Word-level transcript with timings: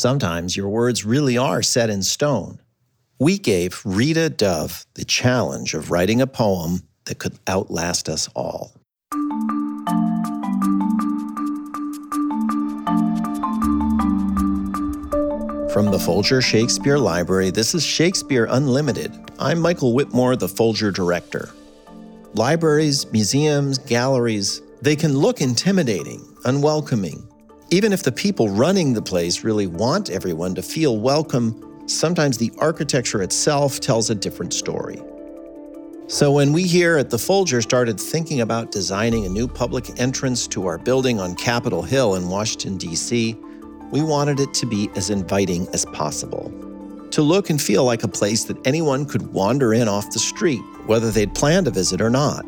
Sometimes 0.00 0.56
your 0.56 0.70
words 0.70 1.04
really 1.04 1.36
are 1.36 1.60
set 1.60 1.90
in 1.90 2.02
stone. 2.02 2.58
We 3.18 3.36
gave 3.36 3.82
Rita 3.84 4.30
Dove 4.30 4.86
the 4.94 5.04
challenge 5.04 5.74
of 5.74 5.90
writing 5.90 6.22
a 6.22 6.26
poem 6.26 6.84
that 7.04 7.18
could 7.18 7.38
outlast 7.46 8.08
us 8.08 8.26
all. 8.34 8.72
From 15.70 15.90
the 15.90 16.02
Folger 16.02 16.40
Shakespeare 16.40 16.96
Library, 16.96 17.50
this 17.50 17.74
is 17.74 17.84
Shakespeare 17.84 18.46
Unlimited. 18.48 19.14
I'm 19.38 19.60
Michael 19.60 19.92
Whitmore, 19.92 20.34
the 20.34 20.48
Folger 20.48 20.90
director. 20.90 21.50
Libraries, 22.32 23.04
museums, 23.12 23.76
galleries, 23.76 24.62
they 24.80 24.96
can 24.96 25.12
look 25.12 25.42
intimidating, 25.42 26.26
unwelcoming. 26.46 27.29
Even 27.72 27.92
if 27.92 28.02
the 28.02 28.10
people 28.10 28.48
running 28.48 28.94
the 28.94 29.02
place 29.02 29.44
really 29.44 29.68
want 29.68 30.10
everyone 30.10 30.56
to 30.56 30.62
feel 30.62 30.98
welcome, 30.98 31.86
sometimes 31.86 32.36
the 32.36 32.50
architecture 32.58 33.22
itself 33.22 33.78
tells 33.78 34.10
a 34.10 34.14
different 34.14 34.52
story. 34.52 35.00
So 36.08 36.32
when 36.32 36.52
we 36.52 36.64
here 36.64 36.98
at 36.98 37.10
the 37.10 37.18
Folger 37.18 37.62
started 37.62 38.00
thinking 38.00 38.40
about 38.40 38.72
designing 38.72 39.24
a 39.24 39.28
new 39.28 39.46
public 39.46 40.00
entrance 40.00 40.48
to 40.48 40.66
our 40.66 40.78
building 40.78 41.20
on 41.20 41.36
Capitol 41.36 41.82
Hill 41.82 42.16
in 42.16 42.28
Washington, 42.28 42.76
D.C., 42.76 43.36
we 43.92 44.02
wanted 44.02 44.40
it 44.40 44.52
to 44.54 44.66
be 44.66 44.90
as 44.96 45.10
inviting 45.10 45.68
as 45.68 45.84
possible. 45.86 46.52
To 47.12 47.22
look 47.22 47.50
and 47.50 47.62
feel 47.62 47.84
like 47.84 48.02
a 48.02 48.08
place 48.08 48.42
that 48.44 48.66
anyone 48.66 49.06
could 49.06 49.32
wander 49.32 49.74
in 49.74 49.86
off 49.86 50.10
the 50.10 50.18
street, 50.18 50.62
whether 50.86 51.12
they'd 51.12 51.36
planned 51.36 51.68
a 51.68 51.70
visit 51.70 52.00
or 52.00 52.10
not. 52.10 52.44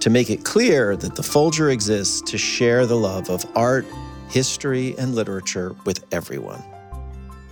To 0.00 0.10
make 0.10 0.28
it 0.28 0.44
clear 0.44 0.96
that 0.96 1.14
the 1.14 1.22
Folger 1.22 1.70
exists 1.70 2.20
to 2.22 2.36
share 2.36 2.86
the 2.86 2.96
love 2.96 3.30
of 3.30 3.46
art, 3.54 3.86
history, 4.30 4.94
and 4.98 5.14
literature 5.14 5.74
with 5.84 6.04
everyone. 6.12 6.62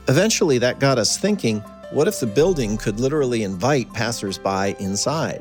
Eventually, 0.09 0.59
that 0.59 0.81
got 0.81 0.99
us 0.99 1.19
thinking 1.19 1.63
what 1.91 2.07
if 2.07 2.21
the 2.21 2.27
building 2.27 2.77
could 2.77 3.01
literally 3.01 3.43
invite 3.45 3.93
passersby 3.95 4.77
inside? 4.79 5.41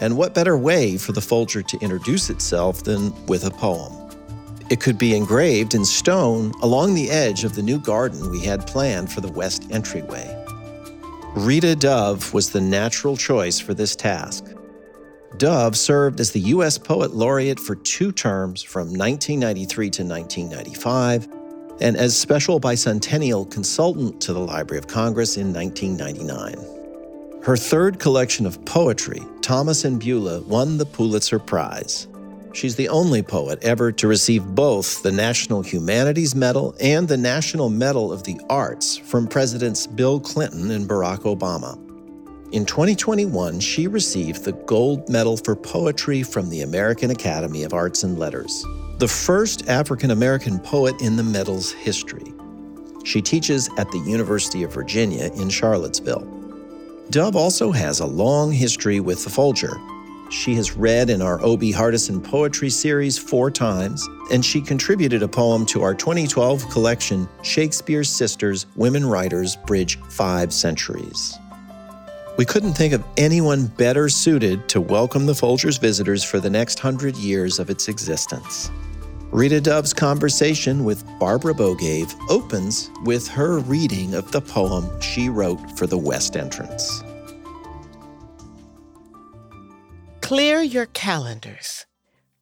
And 0.00 0.16
what 0.16 0.34
better 0.34 0.56
way 0.56 0.96
for 0.96 1.12
the 1.12 1.20
Folger 1.20 1.62
to 1.62 1.78
introduce 1.78 2.28
itself 2.28 2.82
than 2.82 3.14
with 3.26 3.44
a 3.44 3.50
poem? 3.50 3.92
It 4.68 4.80
could 4.80 4.98
be 4.98 5.14
engraved 5.14 5.74
in 5.74 5.84
stone 5.84 6.52
along 6.62 6.94
the 6.94 7.10
edge 7.10 7.44
of 7.44 7.54
the 7.54 7.62
new 7.62 7.78
garden 7.78 8.30
we 8.30 8.40
had 8.44 8.66
planned 8.66 9.12
for 9.12 9.20
the 9.20 9.30
west 9.32 9.66
entryway. 9.70 10.36
Rita 11.36 11.76
Dove 11.76 12.34
was 12.34 12.50
the 12.50 12.60
natural 12.60 13.16
choice 13.16 13.60
for 13.60 13.72
this 13.72 13.94
task. 13.94 14.44
Dove 15.36 15.76
served 15.76 16.20
as 16.20 16.32
the 16.32 16.40
U.S. 16.40 16.76
Poet 16.78 17.12
Laureate 17.12 17.60
for 17.60 17.76
two 17.76 18.12
terms 18.12 18.62
from 18.62 18.88
1993 18.88 19.90
to 19.90 20.04
1995 20.04 21.28
and 21.80 21.96
as 21.96 22.16
Special 22.16 22.60
Bicentennial 22.60 23.50
Consultant 23.50 24.20
to 24.20 24.32
the 24.32 24.40
Library 24.40 24.78
of 24.78 24.86
Congress 24.86 25.36
in 25.36 25.52
1999. 25.52 27.42
Her 27.42 27.56
third 27.56 27.98
collection 27.98 28.44
of 28.44 28.62
poetry, 28.66 29.22
Thomas 29.40 29.84
and 29.84 29.98
Beulah, 29.98 30.42
won 30.42 30.76
the 30.76 30.84
Pulitzer 30.84 31.38
Prize. 31.38 32.06
She's 32.52 32.76
the 32.76 32.88
only 32.88 33.22
poet 33.22 33.62
ever 33.62 33.92
to 33.92 34.08
receive 34.08 34.44
both 34.44 35.02
the 35.02 35.12
National 35.12 35.62
Humanities 35.62 36.34
Medal 36.34 36.74
and 36.80 37.08
the 37.08 37.16
National 37.16 37.70
Medal 37.70 38.12
of 38.12 38.24
the 38.24 38.38
Arts 38.50 38.98
from 38.98 39.26
Presidents 39.26 39.86
Bill 39.86 40.20
Clinton 40.20 40.70
and 40.70 40.88
Barack 40.88 41.20
Obama. 41.20 41.89
In 42.52 42.66
2021, 42.66 43.60
she 43.60 43.86
received 43.86 44.44
the 44.44 44.52
Gold 44.52 45.08
Medal 45.08 45.36
for 45.36 45.54
Poetry 45.54 46.22
from 46.22 46.50
the 46.50 46.62
American 46.62 47.10
Academy 47.10 47.62
of 47.62 47.72
Arts 47.72 48.02
and 48.02 48.18
Letters, 48.18 48.64
the 48.98 49.08
first 49.08 49.68
African 49.68 50.10
American 50.10 50.58
poet 50.58 51.00
in 51.00 51.16
the 51.16 51.22
medal's 51.22 51.72
history. 51.72 52.34
She 53.04 53.22
teaches 53.22 53.70
at 53.78 53.90
the 53.90 53.98
University 54.00 54.62
of 54.62 54.74
Virginia 54.74 55.30
in 55.36 55.48
Charlottesville. 55.48 56.26
Dove 57.10 57.36
also 57.36 57.70
has 57.70 58.00
a 58.00 58.06
long 58.06 58.52
history 58.52 59.00
with 59.00 59.24
the 59.24 59.30
Folger, 59.30 59.80
she 60.30 60.54
has 60.54 60.76
read 60.76 61.10
in 61.10 61.20
our 61.20 61.42
O.B. 61.42 61.72
Hardison 61.72 62.22
Poetry 62.22 62.70
Series 62.70 63.18
four 63.18 63.50
times, 63.50 64.08
and 64.30 64.44
she 64.44 64.60
contributed 64.60 65.24
a 65.24 65.28
poem 65.28 65.66
to 65.66 65.82
our 65.82 65.92
2012 65.92 66.68
collection, 66.70 67.28
Shakespeare's 67.42 68.08
Sisters 68.08 68.66
Women 68.76 69.04
Writers 69.04 69.56
Bridge 69.66 69.98
Five 70.08 70.52
Centuries. 70.52 71.36
We 72.40 72.46
couldn't 72.46 72.72
think 72.72 72.94
of 72.94 73.04
anyone 73.18 73.66
better 73.66 74.08
suited 74.08 74.66
to 74.70 74.80
welcome 74.80 75.26
the 75.26 75.34
Folger's 75.34 75.76
visitors 75.76 76.24
for 76.24 76.40
the 76.40 76.48
next 76.48 76.78
hundred 76.78 77.14
years 77.16 77.58
of 77.58 77.68
its 77.68 77.86
existence. 77.86 78.70
Rita 79.30 79.60
Dove's 79.60 79.92
conversation 79.92 80.82
with 80.82 81.04
Barbara 81.18 81.52
Bogaev 81.52 82.14
opens 82.30 82.90
with 83.04 83.28
her 83.28 83.58
reading 83.58 84.14
of 84.14 84.32
the 84.32 84.40
poem 84.40 84.88
she 85.02 85.28
wrote 85.28 85.60
for 85.76 85.86
the 85.86 85.98
West 85.98 86.34
entrance. 86.34 87.02
Clear 90.22 90.62
your 90.62 90.86
calendars. 90.86 91.84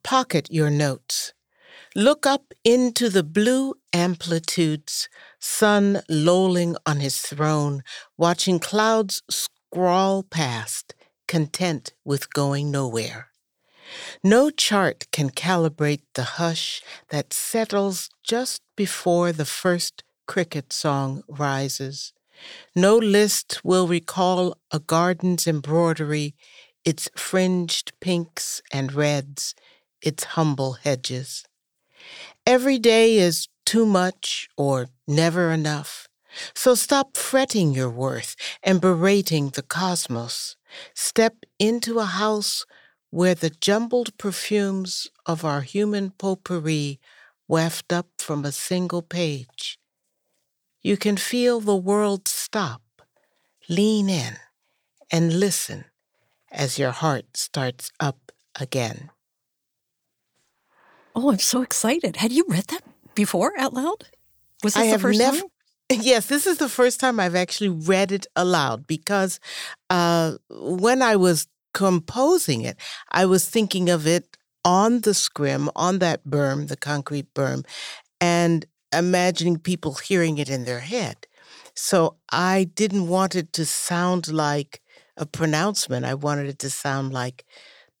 Pocket 0.01 0.47
your 0.49 0.69
notes. 0.69 1.33
Look 1.93 2.25
up 2.25 2.53
into 2.63 3.09
the 3.09 3.23
blue 3.23 3.73
amplitudes, 3.91 5.09
sun 5.39 6.03
lolling 6.07 6.77
on 6.85 7.01
his 7.01 7.19
throne, 7.19 7.83
watching 8.17 8.59
clouds 8.59 9.23
scrawl 9.71 10.23
past, 10.23 10.95
content 11.27 11.93
with 12.03 12.33
going 12.33 12.71
nowhere. 12.71 13.27
No 14.23 14.49
chart 14.49 15.05
can 15.11 15.29
calibrate 15.29 16.01
the 16.15 16.39
hush 16.39 16.81
that 17.09 17.33
settles 17.33 18.09
just 18.23 18.63
before 18.75 19.31
the 19.31 19.45
first 19.45 20.03
cricket 20.27 20.73
song 20.73 21.21
rises. 21.27 22.13
No 22.75 22.97
list 22.97 23.61
will 23.63 23.87
recall 23.87 24.57
a 24.71 24.79
garden's 24.79 25.45
embroidery 25.45 26.33
its 26.83 27.07
fringed 27.15 27.91
pinks 27.99 28.63
and 28.73 28.93
reds, 28.93 29.53
its 30.01 30.23
humble 30.35 30.73
hedges. 30.83 31.45
Every 32.47 32.79
day 32.79 33.17
is 33.17 33.49
too 33.67 33.85
much 33.85 34.49
or 34.57 34.87
never 35.07 35.51
enough. 35.51 36.08
So 36.53 36.75
stop 36.75 37.17
fretting 37.17 37.73
your 37.73 37.89
worth 37.89 38.35
and 38.63 38.81
berating 38.81 39.49
the 39.49 39.63
cosmos. 39.63 40.55
Step 40.93 41.45
into 41.57 41.99
a 41.99 42.05
house 42.05 42.65
where 43.09 43.35
the 43.35 43.49
jumbled 43.49 44.17
perfumes 44.17 45.07
of 45.25 45.43
our 45.43 45.61
human 45.61 46.11
potpourri 46.11 46.99
waft 47.47 47.91
up 47.91 48.07
from 48.19 48.45
a 48.45 48.51
single 48.51 49.01
page. 49.01 49.79
You 50.81 50.95
can 50.97 51.17
feel 51.17 51.59
the 51.59 51.75
world 51.75 52.27
stop, 52.27 52.81
lean 53.67 54.09
in, 54.09 54.37
and 55.11 55.39
listen 55.39 55.85
as 56.51 56.79
your 56.79 56.91
heart 56.91 57.35
starts 57.35 57.91
up 57.99 58.31
again. 58.59 59.09
Oh, 61.15 61.31
I'm 61.31 61.39
so 61.39 61.61
excited. 61.61 62.17
Had 62.17 62.31
you 62.31 62.45
read 62.47 62.65
that 62.65 62.83
before 63.15 63.53
out 63.57 63.73
loud? 63.73 64.07
Was 64.63 64.75
this 64.75 64.83
I 64.83 64.91
the 64.91 64.99
first 64.99 65.19
never, 65.19 65.37
time? 65.37 65.47
Yes, 65.91 66.27
this 66.27 66.45
is 66.45 66.57
the 66.57 66.69
first 66.69 66.99
time 66.99 67.19
I've 67.19 67.35
actually 67.35 67.69
read 67.69 68.11
it 68.11 68.27
aloud 68.35 68.85
because 68.85 69.39
uh, 69.89 70.33
when 70.51 71.01
I 71.01 71.15
was 71.15 71.47
composing 71.73 72.61
it, 72.61 72.77
I 73.11 73.25
was 73.25 73.49
thinking 73.49 73.89
of 73.89 74.05
it 74.05 74.37
on 74.63 75.01
the 75.01 75.13
scrim, 75.13 75.69
on 75.75 75.99
that 75.99 76.25
berm, 76.25 76.67
the 76.67 76.77
concrete 76.77 77.33
berm, 77.33 77.65
and 78.21 78.65
imagining 78.93 79.57
people 79.59 79.95
hearing 79.95 80.37
it 80.37 80.49
in 80.49 80.65
their 80.65 80.79
head. 80.81 81.27
So 81.75 82.17
I 82.31 82.65
didn't 82.75 83.07
want 83.07 83.35
it 83.35 83.53
to 83.53 83.65
sound 83.65 84.27
like 84.29 84.81
a 85.17 85.25
pronouncement. 85.25 86.05
I 86.05 86.15
wanted 86.15 86.47
it 86.49 86.59
to 86.59 86.69
sound 86.69 87.13
like 87.13 87.45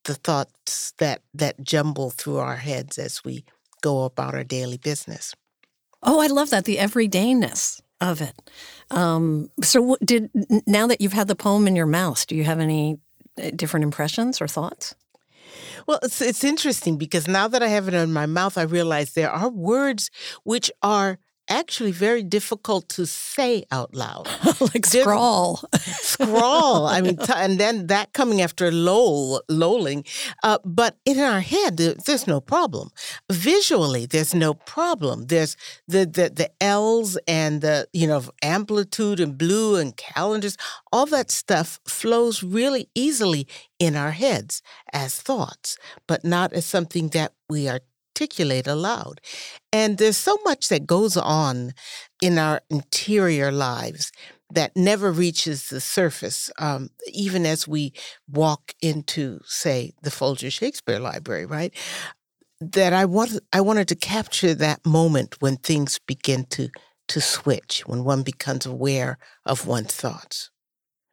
the 0.05 0.15
thoughts 0.15 0.93
that 0.99 1.21
that 1.33 1.63
jumble 1.63 2.11
through 2.11 2.37
our 2.37 2.57
heads 2.57 2.97
as 2.99 3.23
we 3.23 3.45
go 3.81 4.03
about 4.05 4.35
our 4.35 4.43
daily 4.45 4.77
business. 4.77 5.35
Oh, 6.03 6.19
I 6.19 6.27
love 6.27 6.49
that 6.49 6.65
the 6.65 6.77
everydayness 6.77 7.81
of 8.01 8.21
it. 8.21 8.33
Um, 8.91 9.49
so, 9.61 9.97
did 10.03 10.29
now 10.65 10.87
that 10.87 11.01
you've 11.01 11.13
had 11.13 11.27
the 11.27 11.35
poem 11.35 11.67
in 11.67 11.75
your 11.75 11.85
mouth, 11.85 12.25
do 12.27 12.35
you 12.35 12.43
have 12.43 12.59
any 12.59 12.99
uh, 13.41 13.51
different 13.55 13.83
impressions 13.83 14.41
or 14.41 14.47
thoughts? 14.47 14.95
Well, 15.87 15.99
it's 16.03 16.21
it's 16.21 16.43
interesting 16.43 16.97
because 16.97 17.27
now 17.27 17.47
that 17.47 17.61
I 17.61 17.67
have 17.67 17.87
it 17.87 17.93
in 17.93 18.13
my 18.13 18.25
mouth, 18.25 18.57
I 18.57 18.63
realize 18.63 19.13
there 19.13 19.31
are 19.31 19.49
words 19.49 20.09
which 20.43 20.71
are 20.81 21.19
actually 21.49 21.91
very 21.91 22.23
difficult 22.23 22.87
to 22.89 23.05
say 23.05 23.63
out 23.71 23.93
loud. 23.95 24.29
like 24.61 24.85
scrawl. 24.85 25.61
scrawl. 25.79 26.85
I 26.85 27.01
mean, 27.01 27.17
t- 27.25 27.33
and 27.35 27.59
then 27.59 27.87
that 27.87 28.13
coming 28.13 28.41
after 28.41 28.71
lol, 28.71 29.41
lolling. 29.49 30.05
Uh, 30.43 30.59
but 30.63 30.97
in 31.05 31.19
our 31.19 31.41
head, 31.41 31.77
there's 31.77 32.27
no 32.27 32.39
problem. 32.39 32.91
Visually, 33.31 34.07
there's 34.07 34.33
no 34.33 34.55
problem. 34.55 35.27
There's 35.27 35.55
the, 35.87 35.99
the, 36.07 36.31
the 36.35 36.49
L's 36.63 37.15
and 37.27 37.61
the, 37.61 37.87
you 37.93 38.07
know, 38.07 38.23
amplitude 38.41 39.19
and 39.19 39.37
blue 39.37 39.75
and 39.75 39.95
calendars. 39.95 40.57
All 40.91 41.05
that 41.07 41.29
stuff 41.29 41.79
flows 41.87 42.41
really 42.41 42.89
easily 42.95 43.47
in 43.77 43.95
our 43.95 44.11
heads 44.11 44.63
as 44.93 45.21
thoughts, 45.21 45.77
but 46.07 46.25
not 46.25 46.53
as 46.53 46.65
something 46.65 47.09
that 47.09 47.33
we 47.47 47.69
articulate 47.69 48.65
aloud. 48.65 49.21
And 49.71 49.99
there's 49.99 50.17
so 50.17 50.39
much 50.43 50.67
that 50.69 50.87
goes 50.87 51.15
on 51.15 51.73
in 52.23 52.39
our 52.39 52.61
interior 52.71 53.51
lives 53.51 54.11
that 54.51 54.75
never 54.75 55.11
reaches 55.11 55.69
the 55.69 55.79
surface, 55.79 56.49
um, 56.57 56.89
even 57.13 57.45
as 57.45 57.67
we 57.67 57.93
walk 58.27 58.73
into, 58.81 59.39
say, 59.45 59.91
the 60.01 60.09
Folger 60.09 60.49
Shakespeare 60.49 60.99
Library, 60.99 61.45
right? 61.45 61.71
That 62.61 62.91
I 62.91 63.05
want, 63.05 63.39
I 63.53 63.61
wanted 63.61 63.87
to 63.87 63.95
capture 63.95 64.53
that 64.53 64.85
moment 64.85 65.41
when 65.41 65.57
things 65.57 65.99
begin 66.05 66.45
to 66.51 66.69
to 67.07 67.21
switch, 67.21 67.83
when 67.87 68.03
one 68.03 68.21
becomes 68.21 68.65
aware 68.65 69.17
of 69.45 69.65
one's 69.65 69.95
thoughts. 69.95 70.51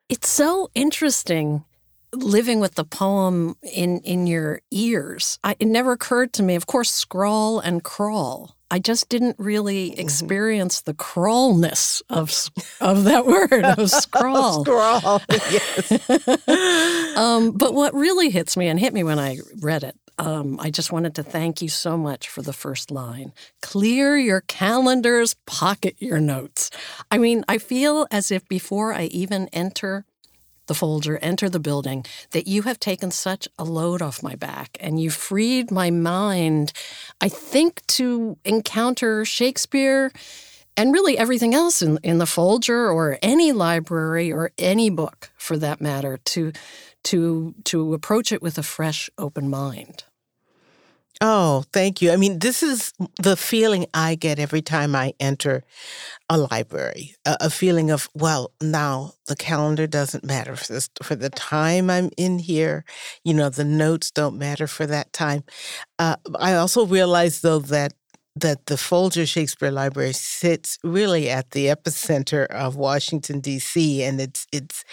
It's 0.08 0.28
so 0.28 0.68
interesting 0.74 1.64
living 2.12 2.60
with 2.60 2.74
the 2.74 2.84
poem 2.84 3.56
in 3.62 4.00
in 4.00 4.26
your 4.26 4.60
ears. 4.70 5.38
I, 5.44 5.56
it 5.58 5.66
never 5.66 5.92
occurred 5.92 6.32
to 6.34 6.42
me. 6.42 6.54
Of 6.54 6.66
course, 6.66 6.90
scrawl 6.90 7.60
and 7.60 7.82
crawl. 7.82 8.56
I 8.70 8.80
just 8.80 9.08
didn't 9.08 9.36
really 9.38 9.90
mm-hmm. 9.90 10.00
experience 10.00 10.80
the 10.82 10.94
crawlness 10.94 12.02
of 12.08 12.32
of 12.80 13.04
that 13.04 13.26
word 13.26 13.64
of 13.64 13.90
scrawl. 14.02 14.64
scrawl, 14.64 15.22
yes. 15.30 16.08
um, 17.16 17.52
but 17.52 17.74
what 17.74 17.94
really 17.94 18.30
hits 18.30 18.56
me 18.56 18.68
and 18.68 18.80
hit 18.80 18.92
me 18.92 19.02
when 19.02 19.18
I 19.18 19.38
read 19.60 19.84
it 19.84 19.96
um, 20.18 20.58
I 20.60 20.70
just 20.70 20.92
wanted 20.92 21.14
to 21.16 21.22
thank 21.22 21.60
you 21.60 21.68
so 21.68 21.96
much 21.96 22.28
for 22.28 22.42
the 22.42 22.52
first 22.52 22.90
line. 22.90 23.32
Clear 23.60 24.16
your 24.16 24.40
calendars, 24.42 25.34
pocket 25.46 25.96
your 25.98 26.20
notes. 26.20 26.70
I 27.10 27.18
mean, 27.18 27.44
I 27.48 27.58
feel 27.58 28.06
as 28.10 28.30
if 28.30 28.48
before 28.48 28.94
I 28.94 29.04
even 29.04 29.48
enter 29.52 30.04
the 30.66 30.74
Folger, 30.74 31.18
enter 31.22 31.48
the 31.48 31.60
building, 31.60 32.04
that 32.32 32.48
you 32.48 32.62
have 32.62 32.80
taken 32.80 33.10
such 33.10 33.46
a 33.58 33.64
load 33.64 34.02
off 34.02 34.22
my 34.22 34.34
back 34.34 34.76
and 34.80 35.00
you 35.00 35.10
freed 35.10 35.70
my 35.70 35.90
mind, 35.90 36.72
I 37.20 37.28
think, 37.28 37.86
to 37.88 38.36
encounter 38.44 39.24
Shakespeare 39.24 40.10
and 40.76 40.92
really 40.92 41.16
everything 41.16 41.54
else 41.54 41.82
in, 41.82 41.98
in 42.02 42.18
the 42.18 42.26
Folger 42.26 42.90
or 42.90 43.18
any 43.22 43.52
library 43.52 44.32
or 44.32 44.50
any 44.58 44.90
book 44.90 45.30
for 45.36 45.56
that 45.56 45.80
matter, 45.80 46.18
to 46.24 46.52
to 47.06 47.54
to 47.64 47.94
approach 47.94 48.32
it 48.32 48.42
with 48.42 48.58
a 48.58 48.62
fresh, 48.62 49.08
open 49.16 49.48
mind. 49.48 50.04
Oh, 51.22 51.64
thank 51.72 52.02
you. 52.02 52.12
I 52.12 52.16
mean, 52.16 52.40
this 52.40 52.62
is 52.62 52.92
the 53.22 53.36
feeling 53.38 53.86
I 53.94 54.16
get 54.16 54.38
every 54.38 54.60
time 54.60 54.94
I 54.94 55.14
enter 55.18 55.64
a 56.28 56.36
library 56.36 57.14
a, 57.24 57.36
a, 57.40 57.50
feeling 57.50 57.90
of, 57.90 58.10
well, 58.14 58.52
now 58.60 59.12
the 59.26 59.36
calendar 59.36 59.86
doesn't 59.86 60.24
matter 60.24 60.56
for, 60.56 60.74
this, 60.74 60.90
for 61.02 61.16
the 61.16 61.30
time 61.30 61.88
I'm 61.88 62.10
in 62.18 62.38
here. 62.38 62.84
You 63.24 63.32
know, 63.32 63.48
the 63.48 63.64
notes 63.64 64.10
don't 64.10 64.36
matter 64.36 64.66
for 64.66 64.86
that 64.86 65.14
time. 65.14 65.44
Uh, 65.98 66.16
I 66.38 66.54
also 66.54 66.84
realize, 66.84 67.40
though, 67.40 67.60
that 67.60 67.94
that 68.36 68.66
the 68.66 68.76
Folger 68.76 69.24
Shakespeare 69.24 69.70
Library 69.70 70.12
sits 70.12 70.78
really 70.84 71.30
at 71.30 71.52
the 71.52 71.66
epicenter 71.66 72.46
of 72.46 72.76
Washington 72.76 73.40
D.C. 73.40 74.02
and 74.02 74.20
it's 74.20 74.46
it's 74.52 74.84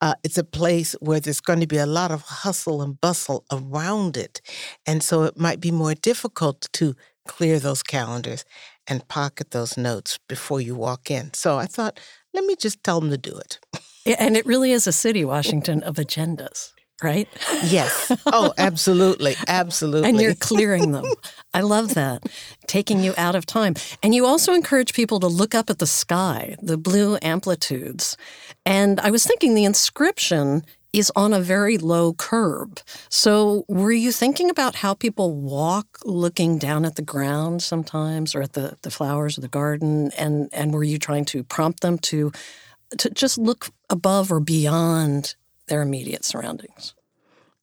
uh, 0.00 0.14
it's 0.24 0.36
a 0.36 0.44
place 0.44 0.96
where 1.00 1.20
there's 1.20 1.40
going 1.40 1.60
to 1.60 1.66
be 1.66 1.78
a 1.78 1.86
lot 1.86 2.10
of 2.10 2.22
hustle 2.22 2.82
and 2.82 3.00
bustle 3.00 3.44
around 3.52 4.16
it, 4.16 4.40
and 4.84 5.02
so 5.02 5.22
it 5.22 5.38
might 5.38 5.60
be 5.60 5.70
more 5.70 5.94
difficult 5.94 6.68
to 6.72 6.94
clear 7.26 7.58
those 7.58 7.82
calendars 7.82 8.44
and 8.86 9.06
pocket 9.06 9.52
those 9.52 9.76
notes 9.76 10.18
before 10.28 10.60
you 10.60 10.74
walk 10.74 11.10
in. 11.10 11.32
So 11.34 11.58
I 11.58 11.66
thought, 11.66 12.00
let 12.34 12.44
me 12.44 12.56
just 12.56 12.82
tell 12.82 13.00
them 13.00 13.10
to 13.10 13.18
do 13.18 13.36
it. 13.36 13.58
and 14.18 14.36
it 14.36 14.46
really 14.46 14.72
is 14.72 14.86
a 14.86 14.92
city, 14.92 15.24
Washington, 15.36 15.82
of 15.82 15.96
agendas 15.96 16.72
right? 17.02 17.28
Yes. 17.64 18.12
Oh, 18.26 18.52
absolutely. 18.58 19.34
Absolutely. 19.46 20.08
and 20.08 20.20
you're 20.20 20.34
clearing 20.34 20.92
them. 20.92 21.04
I 21.54 21.60
love 21.60 21.94
that. 21.94 22.24
Taking 22.66 23.02
you 23.02 23.14
out 23.16 23.34
of 23.34 23.46
time. 23.46 23.74
And 24.02 24.14
you 24.14 24.26
also 24.26 24.52
encourage 24.52 24.92
people 24.94 25.20
to 25.20 25.26
look 25.26 25.54
up 25.54 25.70
at 25.70 25.78
the 25.78 25.86
sky, 25.86 26.56
the 26.60 26.76
blue 26.76 27.18
amplitudes. 27.22 28.16
And 28.66 29.00
I 29.00 29.10
was 29.10 29.24
thinking 29.24 29.54
the 29.54 29.64
inscription 29.64 30.64
is 30.92 31.12
on 31.14 31.32
a 31.32 31.40
very 31.40 31.76
low 31.78 32.14
curb. 32.14 32.80
So, 33.10 33.64
were 33.68 33.92
you 33.92 34.10
thinking 34.10 34.48
about 34.48 34.76
how 34.76 34.94
people 34.94 35.34
walk 35.34 35.86
looking 36.04 36.58
down 36.58 36.84
at 36.84 36.96
the 36.96 37.02
ground 37.02 37.62
sometimes 37.62 38.34
or 38.34 38.42
at 38.42 38.54
the, 38.54 38.76
the 38.82 38.90
flowers 38.90 39.36
of 39.36 39.42
the 39.42 39.48
garden? 39.48 40.10
And, 40.16 40.48
and 40.52 40.72
were 40.72 40.84
you 40.84 40.98
trying 40.98 41.26
to 41.26 41.44
prompt 41.44 41.80
them 41.80 41.98
to, 41.98 42.32
to 42.96 43.10
just 43.10 43.36
look 43.36 43.68
above 43.90 44.32
or 44.32 44.40
beyond 44.40 45.36
their 45.68 45.82
immediate 45.82 46.24
surroundings. 46.24 46.94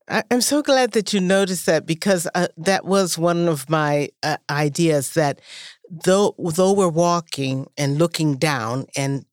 I'm 0.07 0.41
so 0.41 0.61
glad 0.61 0.91
that 0.91 1.13
you 1.13 1.19
noticed 1.19 1.65
that 1.65 1.87
because 1.87 2.27
uh, 2.35 2.47
that 2.57 2.85
was 2.85 3.17
one 3.17 3.47
of 3.47 3.67
my 3.69 4.09
uh, 4.21 4.37
ideas 4.51 5.15
that 5.15 5.41
though 5.89 6.35
though 6.37 6.73
we're 6.73 6.87
walking 6.89 7.65
and 7.75 7.97
looking 7.97 8.35
down 8.35 8.85
and 8.95 9.25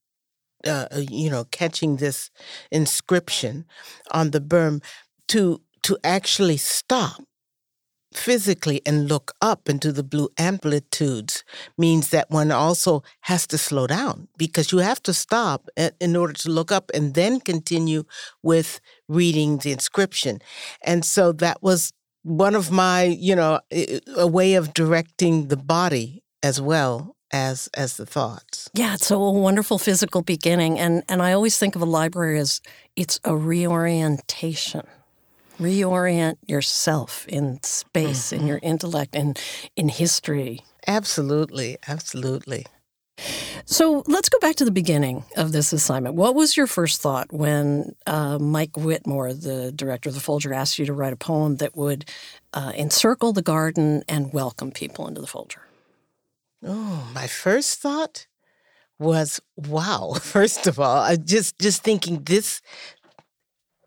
uh, 0.67 0.87
uh 0.91 1.03
you 1.11 1.29
know 1.29 1.45
catching 1.45 1.97
this 1.97 2.31
inscription 2.71 3.67
on 4.13 4.31
the 4.31 4.41
berm 4.41 4.83
to 5.29 5.61
to 5.83 5.99
actually 6.05 6.57
stop 6.57 7.23
physically 8.17 8.81
and 8.87 9.09
look 9.09 9.33
up 9.41 9.69
into 9.69 9.93
the 9.93 10.03
blue 10.03 10.29
amplitudes 10.39 11.45
means 11.77 12.11
that 12.11 12.31
one 12.31 12.51
also 12.51 13.03
has 13.23 13.47
to 13.49 13.59
slow 13.59 13.87
down 13.87 14.29
because 14.37 14.73
you 14.73 14.79
have 14.79 15.03
to 15.03 15.13
stop 15.13 15.69
in 16.01 16.17
order 16.17 16.33
to 16.33 16.51
look 16.51 16.73
up 16.73 16.91
and 16.95 17.15
then 17.15 17.41
continue 17.41 18.05
with 18.43 18.81
reading 19.09 19.59
the 19.59 19.73
inscription. 19.73 20.41
And 20.83 21.05
so 21.05 21.33
that 21.33 21.63
was 21.63 21.93
one 22.23 22.55
of 22.55 22.71
my, 22.71 23.05
you 23.05 23.35
know, 23.35 23.61
a 24.17 24.27
way 24.27 24.55
of 24.55 24.75
directing 24.75 25.49
the 25.49 25.57
body 25.57 26.23
as 26.43 26.61
well 26.61 27.17
as 27.33 27.69
as 27.75 27.97
the 27.97 28.07
thoughts. 28.07 28.71
Yeah, 28.75 28.95
it's 28.95 29.11
a 29.11 29.19
wonderful 29.19 29.79
physical 29.79 30.23
beginning 30.23 30.79
and 30.79 31.03
and 31.09 31.23
I 31.23 31.33
always 31.33 31.59
think 31.59 31.75
of 31.75 31.83
a 31.83 31.87
library 31.87 32.39
as 32.39 32.61
it's 32.95 33.19
a 33.25 33.35
reorientation 33.37 34.87
reorient 35.63 36.37
yourself 36.47 37.27
in 37.29 37.63
space, 37.63 38.33
mm-hmm. 38.33 38.41
in 38.41 38.47
your 38.47 38.61
intellect, 38.63 39.15
and 39.15 39.39
in 39.77 39.89
history. 39.89 40.61
Absolutely, 40.87 41.79
absolutely. 41.87 42.67
So 43.65 44.03
let's 44.07 44.29
go 44.29 44.39
back 44.41 44.57
to 44.57 44.65
the 44.65 44.73
beginning 44.73 45.25
of 45.37 45.53
this 45.53 45.73
assignment. 45.73 46.17
What 46.17 46.35
was 46.35 46.57
your 46.57 46.67
first 46.67 47.01
thought 47.01 47.33
when 47.33 47.95
uh, 48.07 48.39
Mike 48.39 48.77
Whitmore, 48.77 49.33
the 49.33 49.71
director 49.71 50.09
of 50.09 50.15
the 50.15 50.21
Folger, 50.21 50.53
asked 50.53 50.79
you 50.79 50.87
to 50.87 50.93
write 50.93 51.13
a 51.13 51.17
poem 51.17 51.57
that 51.57 51.77
would 51.77 52.05
uh, 52.53 52.73
encircle 52.75 53.33
the 53.33 53.43
garden 53.43 54.03
and 54.09 54.33
welcome 54.33 54.73
people 54.73 55.07
into 55.07 55.21
the 55.21 55.27
Folger? 55.27 55.63
Oh, 56.65 57.09
my 57.15 57.27
first 57.27 57.81
thought 57.81 58.27
was 58.99 59.41
wow. 59.57 60.15
First 60.21 60.67
of 60.67 60.81
all, 60.81 60.99
I 60.99 61.17
just 61.17 61.59
just 61.59 61.83
thinking 61.83 62.23
this 62.25 62.61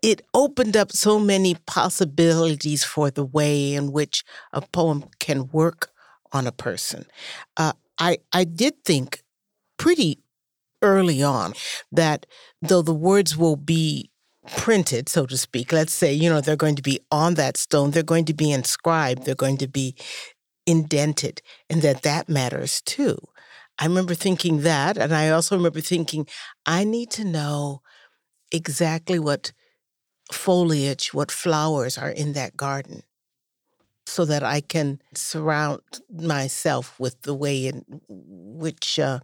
it 0.06 0.22
opened 0.36 0.78
up 0.78 0.92
so 0.92 1.20
many 1.20 1.56
possibilities 1.66 2.84
for 2.84 3.10
the 3.10 3.26
way 3.26 3.74
in 3.74 3.92
which 3.92 4.24
a 4.54 4.62
poem 4.62 5.04
can 5.20 5.48
work 5.48 5.90
on 6.32 6.46
a 6.46 6.52
person. 6.52 7.06
Uh, 7.58 7.74
I 7.98 8.20
I 8.32 8.44
did 8.44 8.84
think 8.86 9.24
pretty 9.78 10.20
early 10.84 11.24
on 11.24 11.54
that 11.92 12.28
though 12.62 12.84
the 12.84 12.94
words 12.94 13.36
will 13.36 13.56
be 13.56 14.12
printed, 14.56 15.10
so 15.10 15.26
to 15.26 15.38
speak, 15.38 15.72
let's 15.72 15.94
say, 15.94 16.14
you 16.14 16.30
know, 16.30 16.40
they're 16.40 16.56
going 16.56 16.76
to 16.76 16.84
be 16.84 17.00
on 17.12 17.34
that 17.34 17.58
stone, 17.58 17.90
they're 17.90 18.04
going 18.04 18.26
to 18.26 18.34
be 18.36 18.52
inscribed, 18.52 19.26
they're 19.26 19.34
going 19.34 19.58
to 19.58 19.68
be 19.68 19.96
indented, 20.68 21.42
and 21.68 21.82
that 21.82 22.04
that 22.04 22.30
matters 22.30 22.80
too. 22.84 23.18
I 23.80 23.86
remember 23.88 24.14
thinking 24.14 24.62
that, 24.62 25.00
and 25.00 25.16
I 25.16 25.30
also 25.30 25.58
remember 25.58 25.82
thinking, 25.82 26.28
I 26.64 26.84
need 26.84 27.10
to 27.12 27.24
know 27.26 27.82
exactly 28.52 29.18
what 29.18 29.52
foliage, 30.32 31.14
what 31.14 31.32
flowers 31.32 31.98
are 31.98 32.10
in 32.10 32.34
that 32.34 32.58
garden, 32.58 33.04
so 34.08 34.26
that 34.26 34.44
I 34.44 34.62
can 34.62 35.02
surround 35.14 35.82
myself 36.12 37.00
with 37.00 37.22
the 37.24 37.34
way 37.34 37.68
in 37.68 37.84
which 38.08 39.00
uh, 39.00 39.20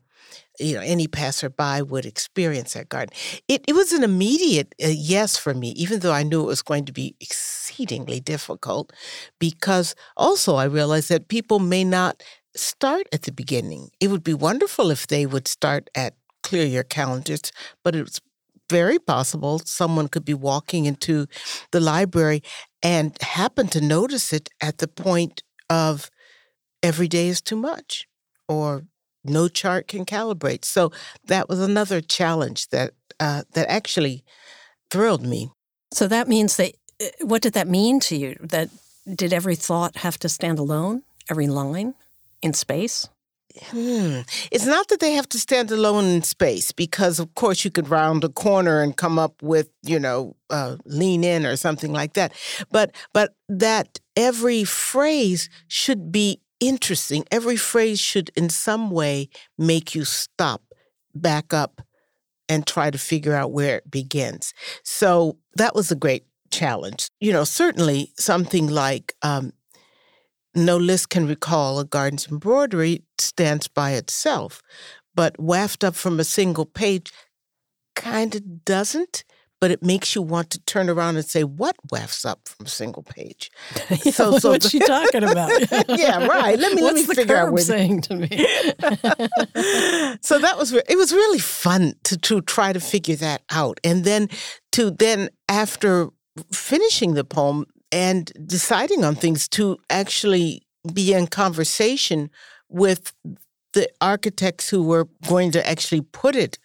you 0.59 0.75
know 0.75 0.81
any 0.81 1.07
passerby 1.07 1.81
would 1.83 2.05
experience 2.05 2.73
that 2.73 2.89
garden. 2.89 3.15
It 3.47 3.63
it 3.67 3.73
was 3.73 3.91
an 3.93 4.03
immediate 4.03 4.73
uh, 4.83 4.87
yes 4.89 5.37
for 5.37 5.53
me, 5.53 5.69
even 5.71 5.99
though 5.99 6.13
I 6.13 6.23
knew 6.23 6.41
it 6.43 6.47
was 6.47 6.61
going 6.63 6.85
to 6.85 6.93
be 6.93 7.15
exceedingly 7.19 8.19
difficult, 8.19 8.93
because 9.39 9.95
also 10.17 10.55
I 10.55 10.65
realized 10.65 11.09
that 11.09 11.27
people 11.27 11.59
may 11.59 11.83
not 11.83 12.23
start 12.55 13.07
at 13.13 13.23
the 13.23 13.31
beginning. 13.31 13.91
It 13.99 14.09
would 14.09 14.23
be 14.23 14.33
wonderful 14.33 14.91
if 14.91 15.07
they 15.07 15.25
would 15.25 15.47
start 15.47 15.89
at 15.95 16.15
clear 16.43 16.65
your 16.65 16.83
calendars, 16.83 17.51
but 17.83 17.95
it's 17.95 18.19
very 18.79 18.99
possible 18.99 19.59
someone 19.59 20.07
could 20.07 20.25
be 20.25 20.33
walking 20.33 20.85
into 20.85 21.27
the 21.71 21.79
library 21.79 22.41
and 22.81 23.17
happen 23.21 23.67
to 23.67 23.81
notice 23.81 24.33
it 24.33 24.49
at 24.59 24.77
the 24.79 24.87
point 24.87 25.43
of 25.69 26.09
every 26.81 27.07
day 27.07 27.27
is 27.27 27.41
too 27.41 27.55
much 27.55 28.07
or 28.47 28.83
no 29.23 29.47
chart 29.47 29.87
can 29.87 30.05
calibrate. 30.05 30.65
So 30.65 30.91
that 31.25 31.47
was 31.47 31.59
another 31.59 32.01
challenge 32.01 32.69
that 32.69 32.91
uh, 33.19 33.43
that 33.53 33.67
actually 33.69 34.23
thrilled 34.89 35.25
me. 35.25 35.51
So 35.93 36.07
that 36.07 36.27
means 36.27 36.55
that 36.57 36.71
uh, 36.99 37.05
what 37.21 37.41
did 37.43 37.53
that 37.53 37.67
mean 37.67 37.99
to 38.01 38.15
you? 38.15 38.35
That 38.39 38.69
did 39.05 39.31
every 39.33 39.55
thought 39.55 39.97
have 39.97 40.17
to 40.19 40.29
stand 40.29 40.57
alone? 40.59 41.03
every 41.31 41.47
line 41.47 41.93
in 42.41 42.53
space? 42.53 43.07
Hmm. 43.69 44.21
It's 44.51 44.65
not 44.65 44.87
that 44.89 44.99
they 44.99 45.13
have 45.13 45.29
to 45.29 45.39
stand 45.39 45.71
alone 45.71 46.05
in 46.05 46.23
space 46.23 46.71
because, 46.71 47.19
of 47.19 47.33
course, 47.35 47.63
you 47.65 47.71
could 47.71 47.89
round 47.89 48.23
a 48.23 48.29
corner 48.29 48.81
and 48.81 48.95
come 48.95 49.19
up 49.19 49.41
with, 49.41 49.69
you 49.83 49.99
know, 49.99 50.35
uh, 50.49 50.77
lean 50.85 51.23
in 51.23 51.45
or 51.45 51.55
something 51.55 51.93
like 51.93 52.13
that. 52.13 52.33
But 52.71 52.95
but 53.13 53.35
that 53.49 53.99
every 54.15 54.63
phrase 54.63 55.49
should 55.67 56.11
be 56.11 56.41
interesting. 56.59 57.25
Every 57.31 57.57
phrase 57.57 57.99
should, 57.99 58.31
in 58.35 58.49
some 58.49 58.91
way, 58.91 59.29
make 59.57 59.95
you 59.95 60.05
stop, 60.05 60.61
back 61.13 61.53
up, 61.53 61.81
and 62.47 62.67
try 62.67 62.91
to 62.91 62.97
figure 62.97 63.33
out 63.33 63.51
where 63.51 63.77
it 63.77 63.89
begins. 63.89 64.53
So 64.83 65.37
that 65.55 65.73
was 65.73 65.91
a 65.91 65.95
great 65.95 66.25
challenge. 66.51 67.09
You 67.19 67.33
know, 67.33 67.43
certainly 67.43 68.11
something 68.17 68.67
like 68.67 69.15
um, 69.21 69.53
no 70.55 70.77
list 70.77 71.09
can 71.09 71.27
recall 71.27 71.79
a 71.79 71.85
garden's 71.85 72.27
embroidery 72.27 73.03
stands 73.17 73.67
by 73.67 73.91
itself, 73.91 74.61
but 75.15 75.39
wafted 75.39 75.87
up 75.89 75.95
from 75.95 76.19
a 76.19 76.23
single 76.23 76.65
page 76.65 77.11
kind 77.95 78.35
of 78.35 78.65
doesn't. 78.65 79.23
But 79.59 79.69
it 79.69 79.83
makes 79.83 80.15
you 80.15 80.23
want 80.23 80.49
to 80.51 80.59
turn 80.63 80.89
around 80.89 81.17
and 81.17 81.25
say, 81.25 81.43
"What 81.43 81.75
wafts 81.91 82.25
up 82.25 82.47
from 82.47 82.65
a 82.65 82.69
single 82.69 83.03
page?" 83.03 83.51
yeah, 83.91 84.11
so, 84.11 84.39
so 84.39 84.49
what's 84.49 84.69
she 84.69 84.79
talking 84.79 85.23
about? 85.23 85.51
yeah, 85.87 86.25
right. 86.25 86.57
Let 86.57 86.73
me 86.73 86.81
what's 86.81 86.95
let 86.95 86.95
me 86.95 87.03
the 87.03 87.13
figure 87.13 87.35
out 87.35 87.51
what 87.51 87.61
saying 87.61 88.01
to 88.01 88.15
me. 88.15 88.27
so 90.21 90.39
that 90.39 90.55
was 90.57 90.73
it 90.73 90.97
was 90.97 91.13
really 91.13 91.37
fun 91.37 91.93
to 92.05 92.17
to 92.17 92.41
try 92.41 92.73
to 92.73 92.79
figure 92.79 93.15
that 93.17 93.43
out, 93.51 93.79
and 93.83 94.03
then 94.03 94.29
to 94.71 94.89
then 94.89 95.29
after 95.47 96.09
finishing 96.51 97.13
the 97.13 97.23
poem, 97.23 97.67
and 97.91 98.31
deciding 98.45 99.03
on 99.03 99.15
things 99.15 99.47
to 99.49 99.77
actually 99.89 100.63
be 100.93 101.13
in 101.13 101.27
conversation 101.27 102.29
with 102.69 103.13
the 103.73 103.89
architects 104.01 104.69
who 104.69 104.83
were 104.83 105.07
going 105.27 105.51
to 105.51 105.67
actually 105.67 106.01
put 106.01 106.35
it 106.35 106.57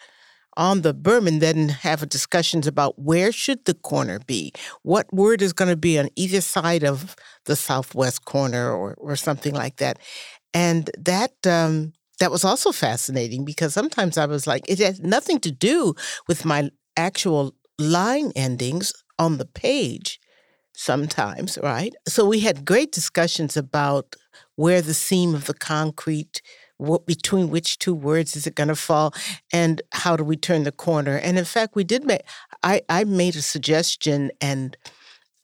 on 0.57 0.81
the 0.81 0.95
berm 0.95 1.29
and 1.29 1.43
then 1.43 1.69
have 1.69 2.09
discussions 2.09 2.67
about 2.67 2.99
where 2.99 3.31
should 3.31 3.65
the 3.67 3.75
corner 3.75 4.19
be? 4.27 4.53
What 4.83 5.13
word 5.13 5.43
is 5.43 5.53
going 5.53 5.69
to 5.69 5.77
be 5.77 5.99
on 5.99 6.09
either 6.17 6.41
side 6.41 6.83
of 6.83 7.15
the 7.45 7.57
southwest 7.57 8.25
corner 8.25 8.73
or, 8.73 8.95
or 8.95 9.17
something 9.17 9.55
like 9.55 9.77
that? 9.77 9.99
And 10.55 10.91
that 10.99 11.47
um, 11.47 11.93
that 12.19 12.31
was 12.31 12.45
also 12.45 12.73
fascinating 12.73 13.45
because 13.45 13.75
sometimes 13.75 14.17
i 14.19 14.27
was 14.27 14.47
like 14.47 14.65
it 14.69 14.79
had 14.79 15.05
nothing 15.05 15.39
to 15.41 15.51
do 15.51 15.95
with 16.29 16.45
my 16.45 16.71
actual 16.97 17.55
line 17.79 18.33
endings 18.35 18.93
on 19.19 19.39
the 19.39 19.45
page 19.45 20.19
sometimes, 20.77 21.59
right? 21.63 21.95
So 22.07 22.27
we 22.27 22.41
had 22.41 22.65
great 22.65 22.93
discussions 22.93 23.57
about 23.57 24.15
where 24.57 24.83
the 24.83 24.95
seam 24.95 25.35
of 25.35 25.47
the 25.47 25.55
concrete, 25.55 26.43
what 26.77 27.07
between 27.07 27.49
which 27.49 27.79
two 27.79 27.95
words 27.95 28.37
is 28.37 28.47
it 28.47 28.55
going 28.55 28.69
to 28.69 28.77
fall, 28.77 29.15
and 29.53 29.81
how 29.93 30.17
do 30.17 30.23
we 30.23 30.37
turn 30.37 30.65
the 30.65 30.73
corner? 30.73 31.17
And 31.17 31.39
in 31.39 31.45
fact, 31.47 31.75
we 31.75 31.85
did 31.85 32.05
make. 32.05 32.23
I 32.63 32.83
I 32.89 33.05
made 33.05 33.37
a 33.37 33.43
suggestion 33.43 34.31
and 34.41 34.77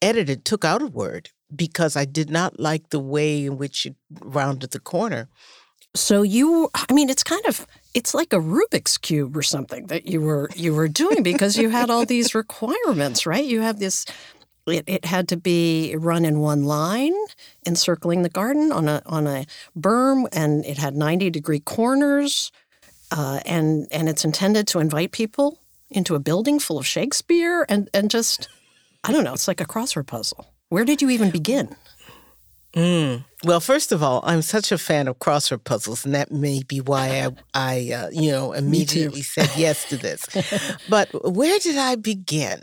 edited, 0.02 0.44
took 0.44 0.64
out 0.64 0.82
a 0.82 0.86
word 0.86 1.30
because 1.54 1.96
I 1.96 2.04
did 2.04 2.30
not 2.30 2.60
like 2.60 2.90
the 2.90 3.00
way 3.00 3.46
in 3.46 3.56
which 3.56 3.86
it 3.86 3.94
rounded 4.20 4.70
the 4.70 4.80
corner. 4.80 5.28
So 5.94 6.22
you, 6.22 6.70
I 6.74 6.92
mean, 6.92 7.08
it's 7.10 7.22
kind 7.22 7.44
of 7.46 7.66
it's 7.94 8.14
like 8.14 8.32
a 8.32 8.38
Rubik's 8.38 8.98
cube 8.98 9.36
or 9.36 9.42
something 9.42 9.86
that 9.86 10.06
you 10.06 10.20
were 10.20 10.50
you 10.54 10.74
were 10.74 10.88
doing 10.88 11.22
because 11.22 11.56
you 11.56 11.70
had 11.70 11.88
all 11.90 12.04
these 12.04 12.34
requirements, 12.34 13.26
right? 13.26 13.44
You 13.44 13.60
have 13.62 13.78
this 13.78 14.04
it, 14.66 14.84
it 14.86 15.04
had 15.04 15.28
to 15.28 15.36
be 15.36 15.94
run 15.96 16.24
in 16.24 16.40
one 16.40 16.64
line, 16.64 17.14
encircling 17.66 18.22
the 18.22 18.28
garden 18.28 18.72
on 18.72 18.88
a 18.88 19.02
on 19.06 19.26
a 19.26 19.46
berm, 19.78 20.26
and 20.32 20.64
it 20.64 20.78
had 20.78 20.94
ninety 20.94 21.30
degree 21.30 21.60
corners, 21.60 22.52
uh, 23.10 23.40
and 23.44 23.88
and 23.90 24.08
it's 24.08 24.24
intended 24.24 24.66
to 24.68 24.78
invite 24.78 25.12
people 25.12 25.58
into 25.90 26.14
a 26.14 26.20
building 26.20 26.58
full 26.58 26.78
of 26.78 26.86
Shakespeare, 26.86 27.66
and 27.68 27.88
and 27.92 28.10
just 28.10 28.48
I 29.04 29.12
don't 29.12 29.24
know, 29.24 29.34
it's 29.34 29.48
like 29.48 29.60
a 29.60 29.66
crossword 29.66 30.06
puzzle. 30.06 30.46
Where 30.68 30.84
did 30.84 31.02
you 31.02 31.10
even 31.10 31.30
begin? 31.30 31.76
Mm. 32.74 33.24
Well, 33.44 33.60
first 33.60 33.92
of 33.92 34.02
all, 34.02 34.20
I'm 34.24 34.40
such 34.40 34.72
a 34.72 34.78
fan 34.78 35.08
of 35.08 35.18
crossword 35.18 35.64
puzzles, 35.64 36.04
and 36.04 36.14
that 36.14 36.30
may 36.32 36.62
be 36.62 36.80
why 36.80 37.28
I, 37.54 37.70
I 37.72 37.92
uh, 37.92 38.10
you 38.10 38.30
know, 38.30 38.52
immediately 38.62 39.22
said 39.22 39.50
yes 39.56 39.84
to 39.90 39.96
this. 39.96 40.26
but 40.88 41.08
where 41.34 41.58
did 41.58 41.76
I 41.76 41.96
begin? 41.96 42.62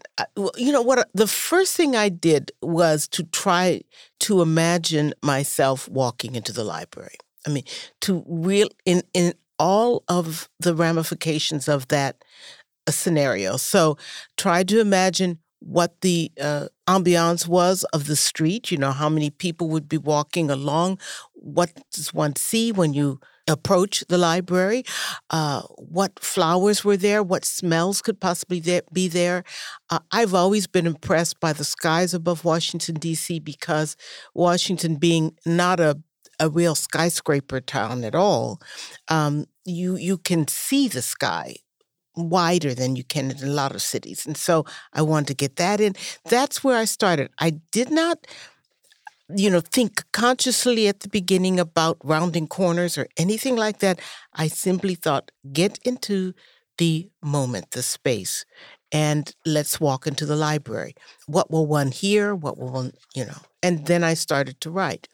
You 0.58 0.72
know 0.72 0.82
what? 0.82 1.10
The 1.14 1.28
first 1.28 1.76
thing 1.76 1.96
I 1.96 2.10
did 2.10 2.52
was 2.62 3.08
to 3.10 3.24
try 3.24 3.82
to 4.22 4.42
imagine 4.42 5.14
myself 5.22 5.88
walking 5.90 6.36
into 6.36 6.54
the 6.54 6.64
library. 6.64 7.16
I 7.46 7.52
mean, 7.52 7.64
to 8.02 8.24
real 8.28 8.70
in 8.86 9.04
in 9.14 9.34
all 9.60 10.04
of 10.08 10.50
the 10.60 10.74
ramifications 10.74 11.68
of 11.68 11.88
that 11.90 12.24
uh, 12.88 12.92
scenario. 12.92 13.58
So, 13.58 13.98
try 14.38 14.64
to 14.64 14.80
imagine 14.80 15.40
what 15.60 16.02
the 16.02 16.32
uh, 16.40 16.68
ambiance 16.88 17.48
was 17.48 17.84
of 17.86 18.08
the 18.08 18.16
street, 18.16 18.72
you 18.72 18.78
know, 18.78 18.92
how 18.92 19.10
many 19.10 19.30
people 19.30 19.70
would 19.70 19.88
be 19.88 19.98
walking 19.98 20.50
along, 20.50 21.00
what 21.34 21.72
does 21.92 22.14
one 22.14 22.36
see 22.36 22.72
when 22.72 22.94
you 22.94 23.20
approach 23.48 24.04
the 24.10 24.18
library, 24.18 24.84
uh, 25.32 25.62
what 25.78 26.20
flowers 26.20 26.86
were 26.86 26.98
there, 26.98 27.24
what 27.24 27.44
smells 27.44 28.02
could 28.02 28.20
possibly 28.20 28.60
there, 28.60 28.84
be 28.94 29.08
there. 29.08 29.44
Uh, 29.90 30.00
I've 30.12 30.34
always 30.34 30.68
been 30.68 30.86
impressed 30.86 31.40
by 31.40 31.54
the 31.54 31.64
skies 31.64 32.14
above 32.14 32.46
Washington, 32.46 32.96
D.C., 32.96 33.40
because 33.40 33.96
Washington 34.34 34.96
being 34.96 35.36
not 35.46 35.80
a 35.80 36.00
a 36.40 36.50
real 36.50 36.74
skyscraper 36.74 37.60
town 37.60 38.04
at 38.06 38.16
all, 38.16 38.62
um, 39.10 39.46
you 39.66 39.98
you 39.98 40.18
can 40.18 40.48
see 40.48 40.88
the 40.88 41.02
sky 41.02 41.56
wider 42.28 42.74
than 42.74 42.96
you 42.96 43.04
can 43.04 43.32
in 43.32 43.44
a 43.44 43.48
lot 43.48 43.74
of 43.74 43.82
cities. 43.82 44.26
And 44.26 44.36
so 44.36 44.66
I 44.94 45.02
wanted 45.02 45.28
to 45.28 45.34
get 45.36 45.56
that 45.56 45.80
in. 45.80 45.96
That's 46.26 46.64
where 46.64 46.78
I 46.78 46.86
started. 46.86 47.30
I 47.40 47.52
did 47.72 47.92
not 47.92 48.28
you 49.36 49.50
know 49.50 49.62
think 49.62 50.04
consciously 50.12 50.88
at 50.88 51.02
the 51.02 51.10
beginning 51.10 51.60
about 51.60 51.98
rounding 52.04 52.48
corners 52.48 52.98
or 52.98 53.08
anything 53.18 53.56
like 53.56 53.80
that 53.80 54.00
i 54.34 54.48
simply 54.48 54.96
thought 54.96 55.32
get 55.54 55.78
into 55.86 56.34
the 56.78 57.08
moment 57.22 57.72
the 57.72 57.84
space 57.84 58.46
and 58.92 59.36
let's 59.46 59.80
walk 59.80 60.08
into 60.08 60.26
the 60.26 60.36
library 60.36 60.96
what 61.28 61.52
will 61.52 61.68
one 61.68 61.92
hear 61.92 62.34
what 62.34 62.58
will 62.58 62.72
one 62.72 62.92
you 63.16 63.26
know 63.26 63.38
and 63.62 63.86
then 63.86 64.04
i 64.04 64.14
started 64.14 64.60
to 64.60 64.72
write 64.72 65.08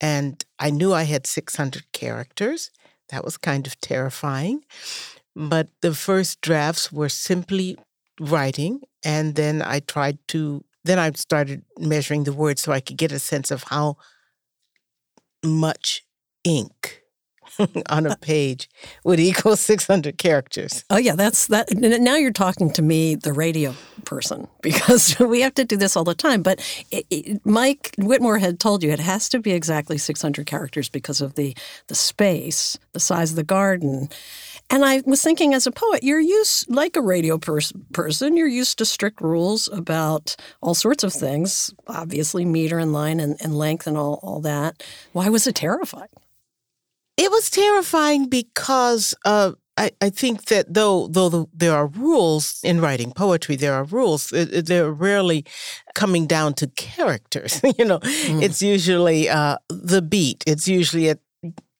and 0.00 0.44
i 0.58 0.70
knew 0.70 0.92
i 0.94 1.02
had 1.02 1.26
600 1.26 1.92
characters 1.92 2.70
that 3.10 3.24
was 3.24 3.36
kind 3.36 3.66
of 3.66 3.78
terrifying 3.80 4.64
but 5.36 5.68
the 5.82 5.94
first 5.94 6.40
drafts 6.40 6.92
were 6.92 7.08
simply 7.08 7.78
writing, 8.20 8.80
and 9.04 9.34
then 9.34 9.62
I 9.62 9.80
tried 9.80 10.18
to, 10.28 10.64
then 10.84 10.98
I 10.98 11.10
started 11.12 11.64
measuring 11.78 12.24
the 12.24 12.32
words 12.32 12.62
so 12.62 12.72
I 12.72 12.80
could 12.80 12.96
get 12.98 13.12
a 13.12 13.18
sense 13.18 13.50
of 13.50 13.64
how 13.64 13.96
much 15.44 16.02
ink 16.44 16.99
on 17.88 18.06
a 18.06 18.16
page 18.16 18.68
would 19.04 19.20
equal 19.20 19.56
600 19.70 20.18
characters. 20.18 20.84
Oh 20.90 20.98
yeah, 20.98 21.14
that's 21.14 21.46
that 21.48 21.68
now 21.72 22.16
you're 22.16 22.32
talking 22.32 22.72
to 22.72 22.82
me 22.82 23.14
the 23.14 23.32
radio 23.32 23.74
person 24.04 24.48
because 24.62 25.18
we 25.18 25.40
have 25.40 25.54
to 25.54 25.64
do 25.64 25.76
this 25.76 25.96
all 25.96 26.04
the 26.04 26.14
time, 26.14 26.42
but 26.42 26.60
it, 26.90 27.06
it, 27.10 27.40
Mike 27.44 27.94
Whitmore 27.98 28.38
had 28.38 28.60
told 28.60 28.82
you 28.82 28.90
it 28.90 29.00
has 29.00 29.28
to 29.30 29.38
be 29.38 29.52
exactly 29.52 29.98
600 29.98 30.46
characters 30.46 30.88
because 30.88 31.20
of 31.20 31.34
the 31.34 31.56
the 31.88 31.94
space, 31.94 32.78
the 32.92 33.00
size 33.00 33.30
of 33.30 33.36
the 33.36 33.44
garden. 33.44 34.08
And 34.72 34.84
I 34.84 35.02
was 35.04 35.20
thinking, 35.20 35.52
as 35.52 35.66
a 35.66 35.72
poet, 35.72 36.04
you're 36.04 36.20
used, 36.20 36.70
like 36.70 36.96
a 36.96 37.02
radio 37.02 37.38
pers- 37.38 37.72
person, 37.92 38.36
you're 38.36 38.46
used 38.46 38.78
to 38.78 38.84
strict 38.84 39.20
rules 39.20 39.68
about 39.72 40.36
all 40.60 40.74
sorts 40.74 41.02
of 41.02 41.12
things, 41.12 41.74
obviously, 41.88 42.44
meter 42.44 42.78
and 42.78 42.92
line 42.92 43.18
and, 43.18 43.36
and 43.40 43.58
length 43.58 43.88
and 43.88 43.96
all, 43.96 44.20
all 44.22 44.40
that. 44.42 44.84
Why 45.12 45.28
was 45.28 45.48
it 45.48 45.56
terrifying? 45.56 46.08
It 47.20 47.30
was 47.30 47.50
terrifying 47.50 48.30
because 48.30 49.14
uh, 49.26 49.52
I, 49.76 49.90
I, 50.00 50.08
think 50.08 50.46
that 50.46 50.72
though 50.72 51.06
though 51.06 51.28
the, 51.28 51.46
there 51.52 51.74
are 51.74 51.86
rules 51.86 52.58
in 52.64 52.80
writing 52.80 53.12
poetry, 53.12 53.56
there 53.56 53.74
are 53.74 53.84
rules. 53.84 54.30
They're 54.30 54.90
rarely 54.90 55.44
coming 55.94 56.26
down 56.26 56.54
to 56.54 56.66
characters. 56.68 57.60
you 57.78 57.84
know, 57.84 57.98
mm. 57.98 58.42
it's 58.42 58.62
usually 58.62 59.28
uh, 59.28 59.58
the 59.68 60.00
beat. 60.00 60.42
It's 60.46 60.66
usually 60.66 61.10
at 61.10 61.18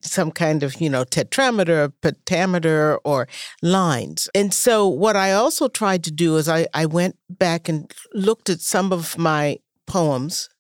some 0.03 0.31
kind 0.31 0.63
of, 0.63 0.79
you 0.79 0.91
know, 0.91 1.05
tetrameter, 1.05 1.91
pentameter, 2.03 2.99
or 3.03 3.27
lines. 3.63 4.29
And 4.35 4.53
so 4.53 4.87
what 4.87 5.17
I 5.17 5.33
also 5.33 5.69
tried 5.69 6.05
to 6.05 6.11
do 6.11 6.37
is 6.37 6.51
I, 6.51 6.67
I 6.75 6.85
went 6.85 7.17
back 7.31 7.67
and 7.67 7.91
looked 8.13 8.51
at 8.51 8.61
some 8.61 8.93
of 8.93 9.17
my 9.17 9.59
poems 9.87 10.51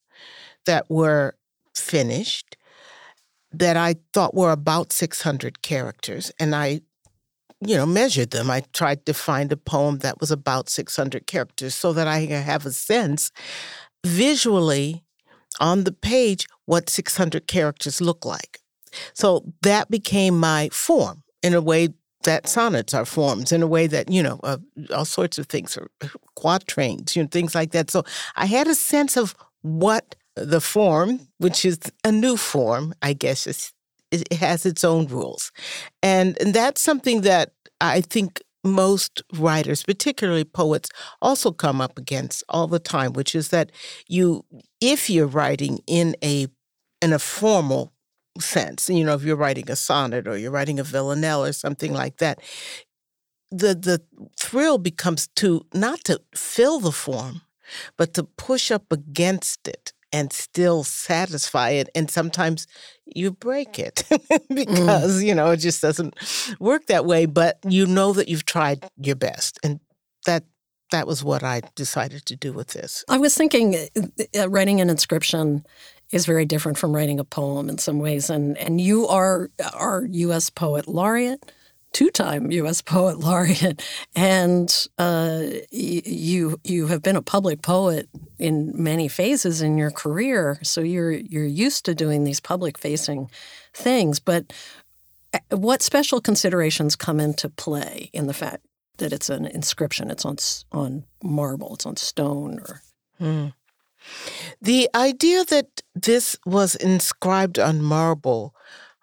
that 0.64 0.88
were 0.88 1.36
finished 1.74 2.56
that 3.52 3.76
I 3.76 3.96
thought 4.12 4.34
were 4.34 4.52
about 4.52 4.92
600 4.92 5.62
characters. 5.62 6.32
And 6.38 6.54
I, 6.54 6.80
you 7.60 7.76
know, 7.76 7.86
measured 7.86 8.30
them. 8.30 8.50
I 8.50 8.62
tried 8.72 9.06
to 9.06 9.14
find 9.14 9.50
a 9.52 9.56
poem 9.56 9.98
that 9.98 10.20
was 10.20 10.30
about 10.30 10.68
600 10.68 11.26
characters 11.26 11.74
so 11.74 11.92
that 11.92 12.06
I 12.06 12.20
have 12.20 12.66
a 12.66 12.72
sense 12.72 13.30
visually 14.04 15.04
on 15.58 15.84
the 15.84 15.92
page 15.92 16.46
what 16.66 16.88
600 16.88 17.46
characters 17.46 18.00
look 18.00 18.24
like. 18.24 18.60
So 19.12 19.44
that 19.62 19.90
became 19.90 20.38
my 20.38 20.68
form 20.72 21.22
in 21.42 21.54
a 21.54 21.60
way 21.60 21.88
that 22.24 22.48
sonnets 22.48 22.92
are 22.92 23.04
forms, 23.04 23.50
in 23.50 23.62
a 23.62 23.66
way 23.66 23.86
that, 23.86 24.10
you 24.10 24.22
know, 24.22 24.40
uh, 24.44 24.58
all 24.94 25.04
sorts 25.04 25.38
of 25.38 25.46
things, 25.46 25.76
are 25.76 25.88
quatrains, 26.34 27.16
you 27.16 27.22
know, 27.22 27.28
things 27.30 27.54
like 27.54 27.70
that. 27.72 27.90
So 27.90 28.04
I 28.36 28.46
had 28.46 28.68
a 28.68 28.74
sense 28.74 29.16
of 29.16 29.34
what 29.62 30.16
the 30.36 30.60
form, 30.60 31.28
which 31.38 31.64
is 31.64 31.78
a 32.04 32.12
new 32.12 32.36
form, 32.36 32.94
I 33.02 33.12
guess, 33.12 33.46
is, 33.46 33.72
it 34.10 34.32
has 34.34 34.66
its 34.66 34.84
own 34.84 35.06
rules. 35.06 35.52
And, 36.02 36.36
and 36.40 36.54
that's 36.54 36.80
something 36.80 37.22
that 37.22 37.52
I 37.80 38.00
think 38.00 38.42
most 38.62 39.22
writers, 39.34 39.82
particularly 39.82 40.44
poets, 40.44 40.90
also 41.22 41.50
come 41.50 41.80
up 41.80 41.98
against 41.98 42.44
all 42.48 42.66
the 42.66 42.78
time, 42.78 43.12
which 43.12 43.34
is 43.34 43.48
that 43.48 43.70
you, 44.08 44.44
if 44.80 45.08
you're 45.08 45.26
writing 45.26 45.80
in 45.86 46.14
a 46.22 46.46
in 47.00 47.14
a 47.14 47.18
formal 47.18 47.92
sense, 48.38 48.90
you 48.90 49.02
know, 49.02 49.14
if 49.14 49.22
you're 49.22 49.36
writing 49.36 49.70
a 49.70 49.76
sonnet 49.76 50.28
or 50.28 50.36
you're 50.36 50.50
writing 50.50 50.78
a 50.78 50.84
villanelle 50.84 51.42
or 51.42 51.52
something 51.52 51.94
like 51.94 52.18
that, 52.18 52.40
the 53.50 53.74
the 53.74 54.02
thrill 54.38 54.76
becomes 54.76 55.28
to 55.36 55.62
not 55.72 56.04
to 56.04 56.20
fill 56.34 56.80
the 56.80 56.92
form, 56.92 57.40
but 57.96 58.12
to 58.14 58.24
push 58.24 58.70
up 58.70 58.92
against 58.92 59.66
it 59.66 59.94
and 60.12 60.32
still 60.32 60.84
satisfy 60.84 61.70
it. 61.70 61.88
And 61.94 62.10
sometimes 62.10 62.66
you 63.04 63.30
break 63.30 63.78
it 63.78 64.04
mm. 64.10 64.54
because, 64.54 65.22
mm. 65.22 65.26
you 65.26 65.34
know, 65.34 65.50
it 65.50 65.58
just 65.58 65.82
doesn't 65.82 66.14
work 66.58 66.86
that 66.86 67.06
way. 67.06 67.26
But 67.26 67.58
you 67.68 67.86
know 67.86 68.12
that 68.12 68.28
you've 68.28 68.46
tried 68.46 68.88
your 68.96 69.16
best. 69.16 69.58
And 69.62 69.80
that 70.26 70.44
that 70.90 71.06
was 71.06 71.22
what 71.22 71.44
I 71.44 71.62
decided 71.76 72.26
to 72.26 72.36
do 72.36 72.52
with 72.52 72.68
this. 72.68 73.04
I 73.08 73.18
was 73.18 73.36
thinking 73.36 73.76
uh, 73.76 74.40
uh 74.40 74.48
writing 74.48 74.80
an 74.80 74.90
inscription 74.90 75.64
is 76.10 76.26
very 76.26 76.44
different 76.44 76.78
from 76.78 76.92
writing 76.92 77.20
a 77.20 77.24
poem 77.24 77.68
in 77.68 77.78
some 77.78 78.00
ways. 78.00 78.30
And 78.30 78.58
and 78.58 78.80
you 78.80 79.06
are 79.06 79.50
our 79.74 80.06
U.S. 80.10 80.50
poet 80.50 80.88
laureate 80.88 81.52
two-time 81.92 82.50
U.S. 82.50 82.82
Poet 82.90 83.18
Laureate, 83.18 83.82
and 84.14 84.86
uh, 84.98 85.42
you 85.70 86.60
you 86.64 86.86
have 86.86 87.02
been 87.02 87.16
a 87.16 87.22
public 87.22 87.62
poet 87.62 88.08
in 88.38 88.72
many 88.74 89.08
phases 89.08 89.62
in 89.62 89.78
your 89.78 89.90
career, 89.90 90.58
so 90.62 90.80
you're 90.80 91.12
you're 91.12 91.44
used 91.44 91.84
to 91.84 91.94
doing 91.94 92.24
these 92.24 92.40
public-facing 92.40 93.30
things. 93.74 94.18
But 94.20 94.52
uh, 95.32 95.56
what 95.56 95.82
special 95.82 96.20
considerations 96.20 96.96
come 96.96 97.20
into 97.20 97.48
play 97.48 98.10
in 98.12 98.26
the 98.26 98.34
fact 98.34 98.64
that 98.98 99.12
it's 99.12 99.30
an 99.30 99.46
inscription? 99.46 100.10
It's 100.10 100.24
on 100.24 100.36
on 100.72 101.04
marble. 101.22 101.74
It's 101.74 101.86
on 101.86 101.96
stone, 101.96 102.60
or. 102.60 102.82
Hmm. 103.18 103.48
The 104.62 104.88
idea 104.94 105.44
that 105.44 105.82
this 105.94 106.36
was 106.46 106.74
inscribed 106.74 107.58
on 107.58 107.82
marble 107.82 108.54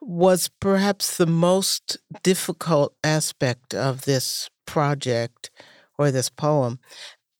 was 0.08 0.50
perhaps 0.62 1.18
the 1.18 1.26
most 1.26 1.98
difficult 2.24 2.96
aspect 3.04 3.74
of 3.74 4.06
this 4.06 4.50
project 4.66 5.52
or 6.00 6.12
this 6.12 6.30
poem 6.30 6.80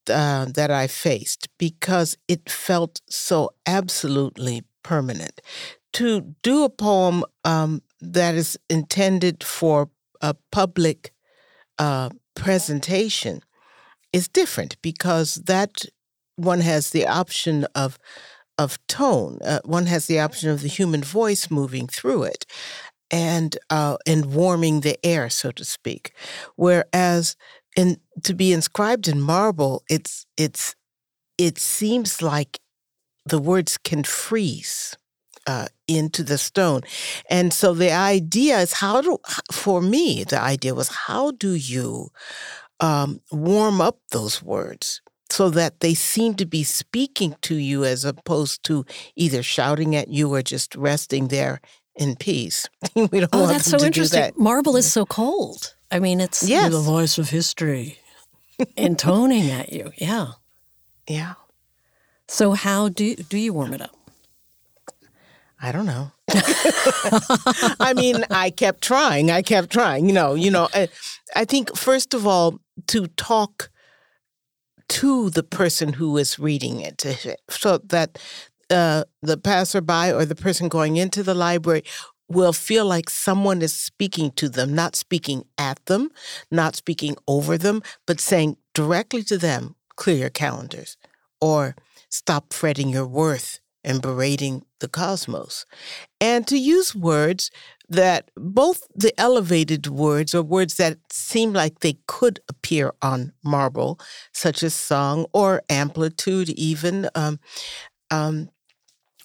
uh, 0.10 0.46
that 0.54 0.70
I 0.70 0.88
faced 0.88 1.48
because 1.58 2.18
it 2.28 2.50
felt 2.50 3.00
so 3.10 3.52
absolutely 3.66 4.64
permanent. 4.84 5.40
To 5.94 6.36
do 6.44 6.66
a 6.66 6.70
poem 6.70 7.24
um, 7.46 7.82
that 8.02 8.36
is 8.36 8.60
intended 8.70 9.46
for 9.46 9.90
a 10.22 10.36
public 10.52 11.14
uh, 11.80 12.10
presentation 12.36 13.42
is 14.12 14.28
different 14.28 14.76
because 14.82 15.36
that 15.36 15.86
one 16.36 16.60
has 16.60 16.90
the 16.90 17.08
option 17.08 17.66
of 17.76 17.98
of 18.58 18.80
tone. 18.88 19.40
Uh, 19.44 19.60
one 19.66 19.86
has 19.86 20.08
the 20.08 20.20
option 20.20 20.50
of 20.50 20.62
the 20.62 20.68
human 20.68 21.04
voice 21.04 21.50
moving 21.52 21.88
through 21.88 22.24
it 22.24 22.46
and 23.12 23.58
uh, 23.70 23.98
and 24.06 24.34
warming 24.34 24.82
the 24.82 24.98
air, 25.06 25.30
so 25.30 25.52
to 25.52 25.64
speak. 25.66 26.14
Whereas 26.56 27.36
in 27.76 27.98
to 28.24 28.34
be 28.34 28.54
inscribed 28.54 29.08
in 29.08 29.22
marble, 29.22 29.84
it's 29.90 30.26
it's 30.38 30.76
it 31.38 31.58
seems 31.58 32.22
like 32.22 32.60
the 33.26 33.40
words 33.40 33.78
can 33.78 34.04
freeze 34.04 34.98
uh, 35.46 35.68
into 35.88 36.24
the 36.24 36.38
stone, 36.38 36.82
and 37.30 37.54
so 37.54 37.74
the 37.74 37.92
idea 37.92 38.60
is 38.60 38.74
how 38.74 39.02
do 39.02 39.18
for 39.52 39.82
me 39.82 40.24
the 40.24 40.40
idea 40.40 40.74
was 40.74 40.90
how 40.90 41.32
do 41.32 41.54
you 41.54 42.10
um, 42.80 43.22
warm 43.32 43.82
up 43.82 44.00
those 44.12 44.44
words 44.44 45.02
so 45.30 45.50
that 45.50 45.80
they 45.80 45.94
seem 45.94 46.36
to 46.36 46.46
be 46.46 46.64
speaking 46.64 47.36
to 47.42 47.56
you 47.56 47.84
as 47.84 48.06
opposed 48.06 48.64
to 48.64 48.86
either 49.16 49.44
shouting 49.44 49.96
at 49.96 50.08
you 50.08 50.34
or 50.34 50.42
just 50.42 50.76
resting 50.76 51.28
there 51.28 51.60
in 51.96 52.16
peace. 52.16 52.68
we 52.96 53.08
don't 53.08 53.30
oh, 53.34 53.42
want 53.42 53.52
that's 53.52 53.70
so 53.70 53.84
interesting. 53.84 54.22
That. 54.22 54.38
Marble 54.38 54.76
is 54.78 54.92
so 54.92 55.06
cold. 55.06 55.74
I 55.92 56.00
mean, 56.00 56.20
it's 56.20 56.48
yes. 56.48 56.72
the 56.72 56.80
voice 56.80 57.18
of 57.18 57.30
history 57.30 58.00
intoning 58.78 59.50
at 59.50 59.72
you. 59.72 59.92
Yeah. 59.98 60.34
Yeah. 61.08 61.34
So 62.28 62.52
how 62.52 62.90
do 62.90 63.16
do 63.16 63.38
you 63.38 63.54
warm 63.54 63.74
it 63.74 63.82
up? 63.82 63.96
I 65.62 65.72
don't 65.72 65.86
know. 65.86 66.12
I 67.80 67.94
mean, 67.96 68.24
I 68.30 68.52
kept 68.52 68.82
trying. 68.82 69.32
I 69.32 69.42
kept 69.42 69.72
trying. 69.72 70.08
You 70.08 70.14
know, 70.14 70.34
you 70.36 70.52
know. 70.52 70.70
I, 70.74 70.88
I 71.36 71.46
think 71.46 71.76
first 71.76 72.14
of 72.14 72.28
all 72.28 72.60
to 72.88 73.08
talk 73.08 73.70
to 74.90 75.30
the 75.30 75.44
person 75.44 75.94
who 75.94 76.18
is 76.18 76.40
reading 76.40 76.80
it, 76.82 77.04
so 77.50 77.78
that 77.80 78.18
uh, 78.70 79.04
the 79.22 79.38
passerby 79.38 80.12
or 80.12 80.26
the 80.26 80.36
person 80.36 80.68
going 80.70 80.98
into 80.98 81.24
the 81.24 81.34
library 81.34 81.84
will 82.30 82.54
feel 82.54 82.86
like 82.86 83.10
someone 83.10 83.62
is 83.62 83.74
speaking 83.74 84.32
to 84.32 84.50
them, 84.50 84.76
not 84.76 84.96
speaking 84.96 85.46
at 85.58 85.84
them, 85.86 86.10
not 86.52 86.76
speaking 86.76 87.16
over 87.28 87.58
them, 87.58 87.82
but 88.06 88.20
saying 88.20 88.58
directly 88.74 89.24
to 89.24 89.38
them, 89.38 89.76
clear 89.96 90.18
your 90.18 90.30
calendars, 90.30 90.98
or 91.40 91.76
stop 92.10 92.52
fretting 92.52 92.90
your 92.90 93.08
worth 93.08 93.60
and 93.84 94.02
berating 94.02 94.66
the 94.80 94.88
cosmos. 94.90 95.66
And 96.20 96.46
to 96.48 96.58
use 96.58 96.94
words 96.94 97.50
that 97.90 98.30
both 98.36 98.88
the 98.94 99.18
elevated 99.20 99.88
words 99.88 100.36
or 100.36 100.44
words 100.44 100.76
that 100.76 100.98
seem 101.12 101.54
like 101.54 101.80
they 101.80 101.98
could 102.08 102.40
appear 102.50 102.94
on 103.02 103.34
marble, 103.44 104.00
such 104.34 104.64
as 104.64 104.74
song 104.74 105.26
or 105.34 105.62
amplitude, 105.70 106.50
even, 106.50 107.10
um, 107.16 107.40
um, 108.12 108.50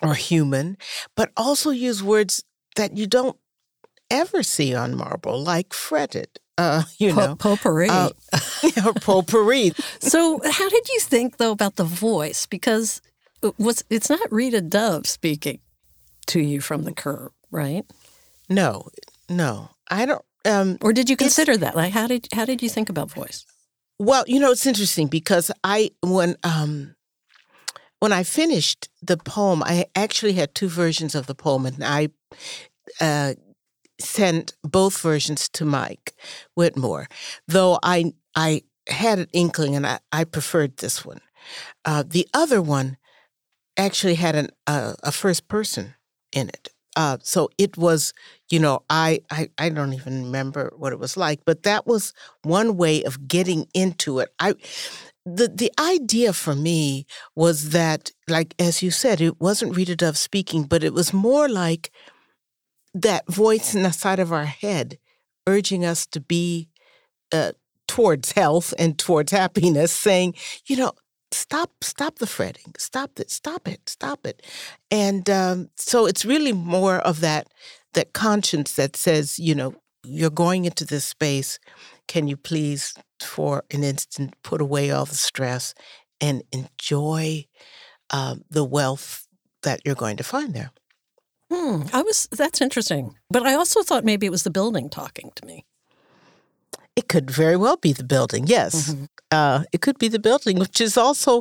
or 0.00 0.14
human, 0.14 0.76
but 1.16 1.30
also 1.36 1.70
use 1.70 2.02
words 2.02 2.44
that 2.76 2.96
you 2.96 3.06
don't 3.06 3.36
ever 4.10 4.42
see 4.42 4.74
on 4.74 4.96
marble, 4.96 5.42
like 5.42 5.72
fretted. 5.72 6.28
Uh, 6.58 6.82
you 6.98 7.12
know, 7.12 7.34
potpourri. 7.36 7.88
Uh, 7.88 8.10
potpourri. 9.00 9.72
so, 10.00 10.40
how 10.44 10.68
did 10.68 10.88
you 10.88 11.00
think 11.00 11.38
though 11.38 11.52
about 11.52 11.76
the 11.76 11.84
voice? 11.84 12.46
Because 12.46 13.00
it 13.42 13.58
was 13.58 13.84
it's 13.90 14.10
not 14.10 14.30
Rita 14.30 14.60
Dove 14.60 15.06
speaking 15.06 15.60
to 16.26 16.40
you 16.40 16.60
from 16.60 16.84
the 16.84 16.92
curb, 16.92 17.32
right? 17.50 17.84
No, 18.52 18.88
no, 19.28 19.70
I 19.90 20.06
don't. 20.06 20.24
Um, 20.44 20.78
or 20.80 20.92
did 20.92 21.08
you 21.08 21.16
consider 21.16 21.56
that? 21.56 21.76
Like, 21.76 21.92
how 21.92 22.06
did 22.06 22.28
how 22.32 22.44
did 22.44 22.62
you 22.62 22.68
think 22.68 22.88
about 22.88 23.10
voice? 23.10 23.46
Well, 23.98 24.24
you 24.26 24.40
know, 24.40 24.50
it's 24.50 24.66
interesting 24.66 25.06
because 25.06 25.50
I 25.62 25.90
when 26.02 26.36
um 26.42 26.94
when 28.00 28.12
I 28.12 28.24
finished 28.24 28.88
the 29.00 29.16
poem, 29.16 29.62
I 29.62 29.86
actually 29.94 30.32
had 30.32 30.54
two 30.54 30.68
versions 30.68 31.14
of 31.14 31.26
the 31.26 31.36
poem, 31.36 31.66
and 31.66 31.84
I 31.84 32.08
uh, 33.00 33.34
sent 34.00 34.54
both 34.62 35.00
versions 35.00 35.48
to 35.50 35.64
Mike 35.64 36.12
Whitmore. 36.54 37.08
Though 37.46 37.78
I 37.82 38.12
I 38.34 38.62
had 38.88 39.18
an 39.20 39.28
inkling, 39.32 39.76
and 39.76 39.86
I, 39.86 40.00
I 40.10 40.24
preferred 40.24 40.78
this 40.78 41.04
one. 41.04 41.20
Uh, 41.84 42.02
the 42.06 42.28
other 42.34 42.60
one 42.60 42.96
actually 43.76 44.14
had 44.14 44.34
an, 44.34 44.50
uh, 44.66 44.94
a 45.02 45.12
first 45.12 45.48
person 45.48 45.94
in 46.32 46.48
it. 46.48 46.70
Uh, 46.96 47.18
so 47.22 47.48
it 47.56 47.76
was, 47.76 48.12
you 48.52 48.60
know, 48.60 48.82
I, 48.90 49.22
I 49.30 49.48
I 49.56 49.70
don't 49.70 49.94
even 49.94 50.24
remember 50.24 50.72
what 50.76 50.92
it 50.92 50.98
was 50.98 51.16
like, 51.16 51.40
but 51.46 51.62
that 51.62 51.86
was 51.86 52.12
one 52.42 52.76
way 52.76 53.02
of 53.02 53.26
getting 53.26 53.66
into 53.72 54.18
it. 54.18 54.28
I 54.38 54.54
the 55.24 55.48
the 55.48 55.72
idea 55.80 56.34
for 56.34 56.54
me 56.54 57.06
was 57.34 57.70
that, 57.70 58.10
like 58.28 58.54
as 58.58 58.82
you 58.82 58.90
said, 58.90 59.22
it 59.22 59.40
wasn't 59.40 59.74
Rita 59.74 59.96
Dove 59.96 60.18
speaking, 60.18 60.64
but 60.64 60.84
it 60.84 60.92
was 60.92 61.14
more 61.14 61.48
like 61.48 61.90
that 62.92 63.26
voice 63.26 63.74
in 63.74 63.84
the 63.84 63.92
side 63.92 64.18
of 64.18 64.32
our 64.32 64.44
head 64.44 64.98
urging 65.46 65.82
us 65.82 66.06
to 66.08 66.20
be 66.20 66.68
uh, 67.32 67.52
towards 67.88 68.32
health 68.32 68.74
and 68.78 68.98
towards 68.98 69.32
happiness, 69.32 69.92
saying, 69.92 70.34
you 70.66 70.76
know, 70.76 70.92
stop 71.32 71.70
stop 71.82 72.18
the 72.18 72.26
fretting 72.26 72.74
stop 72.76 73.18
it 73.18 73.30
stop 73.30 73.66
it 73.66 73.88
stop 73.88 74.26
it 74.26 74.42
and 74.90 75.30
um, 75.30 75.70
so 75.76 76.04
it's 76.04 76.26
really 76.26 76.52
more 76.52 76.98
of 76.98 77.20
that 77.20 77.48
that 77.94 78.12
conscience 78.12 78.72
that 78.72 78.96
says 78.96 79.38
you 79.38 79.54
know 79.54 79.74
you're 80.04 80.30
going 80.30 80.64
into 80.64 80.84
this 80.84 81.04
space 81.04 81.58
can 82.08 82.26
you 82.26 82.36
please 82.36 82.94
for 83.20 83.62
an 83.70 83.84
instant 83.84 84.34
put 84.42 84.60
away 84.60 84.90
all 84.90 85.04
the 85.04 85.14
stress 85.14 85.74
and 86.20 86.42
enjoy 86.52 87.44
uh, 88.10 88.36
the 88.50 88.64
wealth 88.64 89.26
that 89.62 89.80
you're 89.84 89.94
going 89.94 90.16
to 90.16 90.24
find 90.24 90.54
there 90.54 90.70
Hmm, 91.52 91.82
I 91.92 92.00
was 92.00 92.28
that's 92.32 92.62
interesting. 92.62 93.16
But 93.28 93.42
I 93.42 93.52
also 93.52 93.82
thought 93.82 94.06
maybe 94.06 94.24
it 94.24 94.30
was 94.30 94.42
the 94.42 94.50
building 94.50 94.88
talking 94.88 95.32
to 95.34 95.44
me. 95.44 95.66
It 96.94 97.08
could 97.08 97.30
very 97.30 97.56
well 97.56 97.76
be 97.76 97.92
the 97.92 98.04
building, 98.04 98.46
yes. 98.46 98.90
Mm-hmm. 98.90 99.04
Uh, 99.30 99.64
it 99.72 99.80
could 99.80 99.98
be 99.98 100.08
the 100.08 100.18
building, 100.18 100.58
which 100.58 100.78
is 100.78 100.98
also 100.98 101.40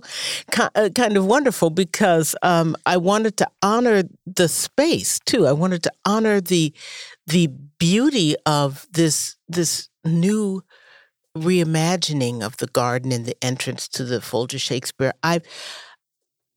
uh, 0.58 0.90
kind 0.96 1.18
of 1.18 1.26
wonderful 1.26 1.70
because 1.70 2.36
um, 2.42 2.78
I 2.86 2.96
wanted 2.96 3.36
to 3.38 3.48
honor 3.62 4.04
the 4.26 4.48
space 4.48 5.20
too. 5.26 5.46
I 5.48 5.52
wanted 5.52 5.84
to 5.84 5.92
honor 6.06 6.40
the 6.40 6.74
the 7.28 7.48
beauty 7.80 8.36
of 8.46 8.88
this 8.92 9.36
this 9.50 9.90
new 10.06 10.64
reimagining 11.38 12.42
of 12.42 12.58
the 12.58 12.68
garden 12.68 13.12
and 13.12 13.26
the 13.26 13.36
entrance 13.44 13.90
to 13.90 14.06
the 14.06 14.22
Folger 14.22 14.60
Shakespeare. 14.60 15.14
I've 15.22 15.44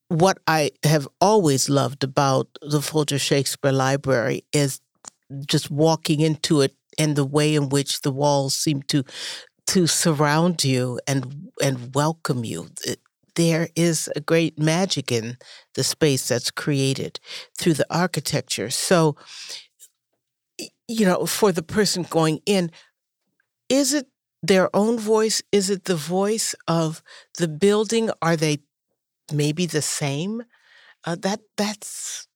what 0.09 0.39
I 0.47 0.71
have 0.85 1.09
always 1.21 1.69
loved 1.69 2.05
about 2.05 2.47
the 2.63 2.81
Folger 2.81 3.19
Shakespeare 3.19 3.73
Library 3.73 4.45
is 4.53 4.81
just 5.47 5.71
walking 5.71 6.21
into 6.21 6.61
it 6.61 6.75
and 6.99 7.17
the 7.17 7.25
way 7.25 7.55
in 7.55 7.69
which 7.69 8.03
the 8.03 8.13
walls 8.13 8.57
seem 8.57 8.83
to 8.83 9.05
to 9.67 9.87
surround 9.87 10.65
you 10.65 11.01
and 11.07 11.51
and 11.63 11.95
welcome 11.95 12.45
you. 12.45 12.69
There 13.35 13.69
is 13.75 14.09
a 14.15 14.21
great 14.21 14.59
magic 14.59 15.11
in 15.11 15.39
the 15.75 15.83
space 15.83 16.29
that's 16.29 16.51
created 16.51 17.19
through 17.59 17.75
the 17.75 17.87
architecture. 17.91 18.71
So, 18.71 19.17
you 20.87 21.05
know, 21.05 21.27
for 21.27 21.51
the 21.51 21.63
person 21.63 22.05
going 22.09 22.41
in, 22.47 22.71
is 23.69 23.93
it 23.93 24.07
their 24.43 24.75
own 24.77 24.99
voice? 24.99 25.43
Is 25.51 25.71
it 25.71 25.85
the 25.85 25.97
voice 25.97 26.55
of 26.69 27.03
the 27.39 27.49
building? 27.49 28.11
Are 28.23 28.37
they 28.37 28.59
maybe 29.33 29.67
the 29.67 29.83
same? 29.83 30.45
Uh, 31.05 31.17
that 31.21 31.41
that's 31.57 32.29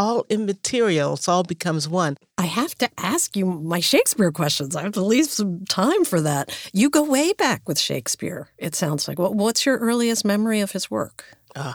all 0.00 0.24
immaterial. 0.30 1.14
It 1.14 1.28
all 1.28 1.42
becomes 1.44 1.86
one. 1.88 2.16
I 2.38 2.46
have 2.46 2.74
to 2.76 2.88
ask 2.96 3.36
you 3.36 3.44
my 3.44 3.80
Shakespeare 3.80 4.32
questions. 4.32 4.74
I 4.74 4.82
have 4.82 4.94
to 4.94 5.02
leave 5.02 5.26
some 5.26 5.66
time 5.66 6.04
for 6.06 6.22
that. 6.22 6.58
You 6.72 6.88
go 6.88 7.04
way 7.04 7.34
back 7.34 7.68
with 7.68 7.78
Shakespeare, 7.78 8.48
it 8.56 8.74
sounds 8.74 9.06
like. 9.06 9.18
What's 9.18 9.66
your 9.66 9.76
earliest 9.76 10.24
memory 10.24 10.60
of 10.60 10.72
his 10.72 10.90
work? 10.90 11.36
Uh, 11.54 11.74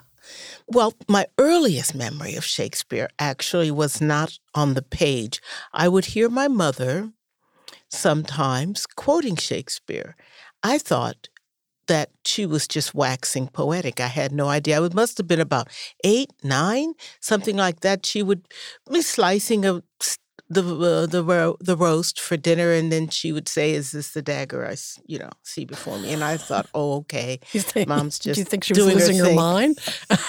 well, 0.67 0.93
my 1.07 1.27
earliest 1.37 1.93
memory 1.93 2.35
of 2.35 2.43
Shakespeare 2.43 3.09
actually 3.19 3.69
was 3.69 4.01
not 4.01 4.39
on 4.55 4.73
the 4.73 4.81
page. 4.81 5.39
I 5.71 5.87
would 5.87 6.05
hear 6.05 6.27
my 6.27 6.47
mother 6.47 7.11
sometimes 7.89 8.87
quoting 8.87 9.35
Shakespeare. 9.35 10.15
I 10.63 10.79
thought 10.79 11.29
that 11.87 12.09
she 12.23 12.45
was 12.45 12.67
just 12.67 12.93
waxing 12.93 13.47
poetic. 13.47 13.99
I 13.99 14.07
had 14.07 14.31
no 14.31 14.47
idea. 14.47 14.81
It 14.83 14.93
must 14.93 15.17
have 15.17 15.27
been 15.27 15.39
about 15.39 15.67
eight, 16.03 16.31
nine, 16.43 16.93
something 17.19 17.55
like 17.55 17.81
that. 17.81 18.05
She 18.05 18.23
would 18.23 18.47
be 18.91 19.01
slicing 19.01 19.65
a 19.65 19.81
the 20.49 20.61
uh, 20.61 21.05
the 21.07 21.23
ro- 21.23 21.57
the 21.59 21.75
roast 21.75 22.19
for 22.19 22.37
dinner, 22.37 22.71
and 22.71 22.91
then 22.91 23.09
she 23.09 23.31
would 23.31 23.47
say, 23.47 23.71
"Is 23.71 23.91
this 23.91 24.11
the 24.11 24.21
dagger 24.21 24.65
I 24.65 24.75
you 25.05 25.17
know 25.17 25.31
see 25.43 25.65
before 25.65 25.97
me?" 25.97 26.13
And 26.13 26.23
I 26.23 26.37
thought, 26.37 26.67
"Oh, 26.73 26.97
okay, 26.97 27.39
think, 27.45 27.87
mom's 27.87 28.19
just." 28.19 28.35
Do 28.35 28.41
you 28.41 28.45
think 28.45 28.63
she 28.63 28.73
was 28.73 28.85
losing 28.85 29.17
her, 29.17 29.29
her 29.29 29.33
mind? 29.33 29.79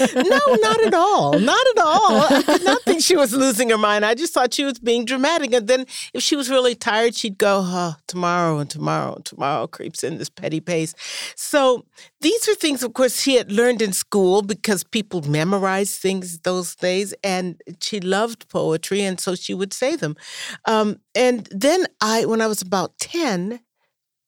no, 0.00 0.40
not 0.60 0.80
at 0.82 0.94
all. 0.94 1.38
Not 1.38 1.66
at 1.76 1.82
all. 1.82 2.20
I 2.22 2.42
did 2.46 2.64
not 2.64 2.82
think 2.82 3.02
she 3.02 3.16
was 3.16 3.32
losing 3.32 3.70
her 3.70 3.78
mind. 3.78 4.04
I 4.04 4.14
just 4.14 4.34
thought 4.34 4.54
she 4.54 4.64
was 4.64 4.78
being 4.78 5.04
dramatic. 5.04 5.52
And 5.52 5.66
then 5.66 5.86
if 6.12 6.22
she 6.22 6.36
was 6.36 6.50
really 6.50 6.74
tired, 6.74 7.14
she'd 7.14 7.38
go, 7.38 7.60
oh, 7.64 7.94
tomorrow 8.06 8.58
and 8.58 8.68
tomorrow 8.68 9.14
and 9.14 9.24
tomorrow 9.24 9.66
creeps 9.66 10.04
in 10.04 10.18
this 10.18 10.28
petty 10.28 10.60
pace. 10.60 10.94
So 11.36 11.86
these 12.20 12.48
are 12.48 12.54
things, 12.54 12.82
of 12.82 12.94
course, 12.94 13.20
she 13.20 13.36
had 13.36 13.52
learned 13.52 13.82
in 13.82 13.92
school 13.92 14.42
because 14.42 14.84
people 14.84 15.22
memorized 15.22 16.00
things 16.00 16.38
those 16.40 16.74
days. 16.74 17.14
And 17.22 17.60
she 17.80 18.00
loved 18.00 18.48
poetry. 18.48 19.02
And 19.02 19.20
so 19.20 19.34
she 19.34 19.54
would 19.54 19.72
say 19.72 19.96
them. 19.96 20.16
Um, 20.66 21.00
and 21.14 21.48
then 21.50 21.86
I, 22.00 22.24
when 22.24 22.40
I 22.40 22.46
was 22.46 22.62
about 22.62 22.98
10, 22.98 23.60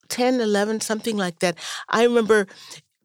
10, 0.09 0.41
11, 0.41 0.81
something 0.81 1.17
like 1.17 1.41
that. 1.41 1.59
I 1.89 2.05
remember 2.05 2.47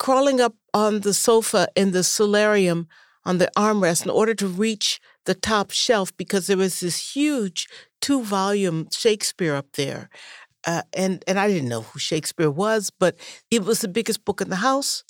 crawling 0.01 0.41
up 0.41 0.55
on 0.73 1.01
the 1.01 1.13
sofa 1.13 1.67
in 1.75 1.91
the 1.91 2.03
solarium 2.03 2.87
on 3.23 3.37
the 3.37 3.51
armrest 3.55 4.03
in 4.03 4.09
order 4.09 4.33
to 4.33 4.47
reach 4.47 4.99
the 5.25 5.35
top 5.35 5.69
shelf 5.69 6.11
because 6.17 6.47
there 6.47 6.57
was 6.57 6.79
this 6.79 7.13
huge 7.13 7.67
two 8.01 8.23
volume 8.23 8.87
Shakespeare 8.91 9.53
up 9.53 9.67
there. 9.73 10.09
Uh, 10.65 10.81
and, 10.93 11.23
and 11.27 11.39
I 11.39 11.47
didn't 11.47 11.69
know 11.69 11.81
who 11.81 11.99
Shakespeare 11.99 12.49
was, 12.49 12.89
but 12.89 13.15
it 13.51 13.63
was 13.63 13.81
the 13.81 13.87
biggest 13.87 14.25
book 14.25 14.41
in 14.41 14.49
the 14.49 14.55
house. 14.55 15.03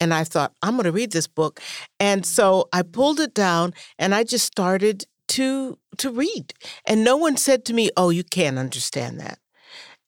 And 0.00 0.14
I 0.14 0.22
thought, 0.22 0.52
I'm 0.62 0.74
going 0.74 0.84
to 0.84 0.92
read 0.92 1.10
this 1.10 1.26
book. 1.26 1.58
And 1.98 2.24
so 2.24 2.68
I 2.72 2.82
pulled 2.82 3.18
it 3.18 3.34
down 3.34 3.74
and 3.98 4.14
I 4.14 4.22
just 4.22 4.46
started 4.46 5.04
to 5.28 5.76
to 5.96 6.12
read. 6.12 6.54
And 6.86 7.02
no 7.02 7.16
one 7.16 7.36
said 7.36 7.64
to 7.64 7.74
me, 7.74 7.90
"Oh, 7.96 8.10
you 8.10 8.22
can't 8.22 8.56
understand 8.56 9.18
that." 9.18 9.40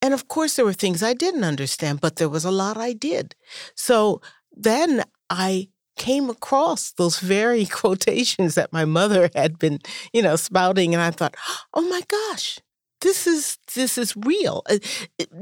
And 0.03 0.15
of 0.15 0.29
course, 0.29 0.57
there 0.57 0.65
were 0.65 0.73
things 0.73 1.03
I 1.03 1.15
didn't 1.15 1.45
understand, 1.45 2.01
but 2.01 2.17
there 2.17 2.29
was 2.29 2.45
a 2.45 2.51
lot 2.51 2.77
I 2.77 2.93
did. 2.93 3.35
So 3.75 4.21
then 4.53 5.05
I 5.29 5.69
came 5.97 6.31
across 6.31 6.93
those 6.93 7.19
very 7.19 7.67
quotations 7.81 8.55
that 8.55 8.73
my 8.73 8.85
mother 8.85 9.31
had 9.35 9.59
been, 9.59 9.79
you 10.13 10.23
know, 10.23 10.37
spouting, 10.37 10.95
and 10.95 11.03
I 11.03 11.11
thought, 11.11 11.37
oh 11.75 11.83
my 11.89 12.03
gosh, 12.09 12.59
this 13.01 13.27
is 13.27 13.59
this 13.75 13.99
is 13.99 14.17
real. 14.17 14.63
Uh, 14.69 14.79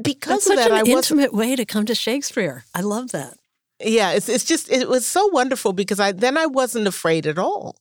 because 0.03 0.47
That's 0.47 0.51
of 0.51 0.57
that, 0.57 0.71
an 0.71 0.89
I 0.89 0.91
intimate 0.91 1.33
way 1.33 1.57
to 1.57 1.65
come 1.65 1.87
to 1.87 1.95
Shakespeare. 1.95 2.65
I 2.75 2.81
love 2.81 3.13
that. 3.13 3.35
Yeah, 3.81 4.11
it's 4.13 4.29
it's 4.29 4.45
just 4.45 4.71
it 4.71 4.89
was 4.89 5.07
so 5.07 5.29
wonderful 5.29 5.73
because 5.73 6.01
I 6.01 6.13
then 6.13 6.37
I 6.37 6.47
wasn't 6.47 6.89
afraid 6.89 7.27
at 7.27 7.39
all. 7.39 7.77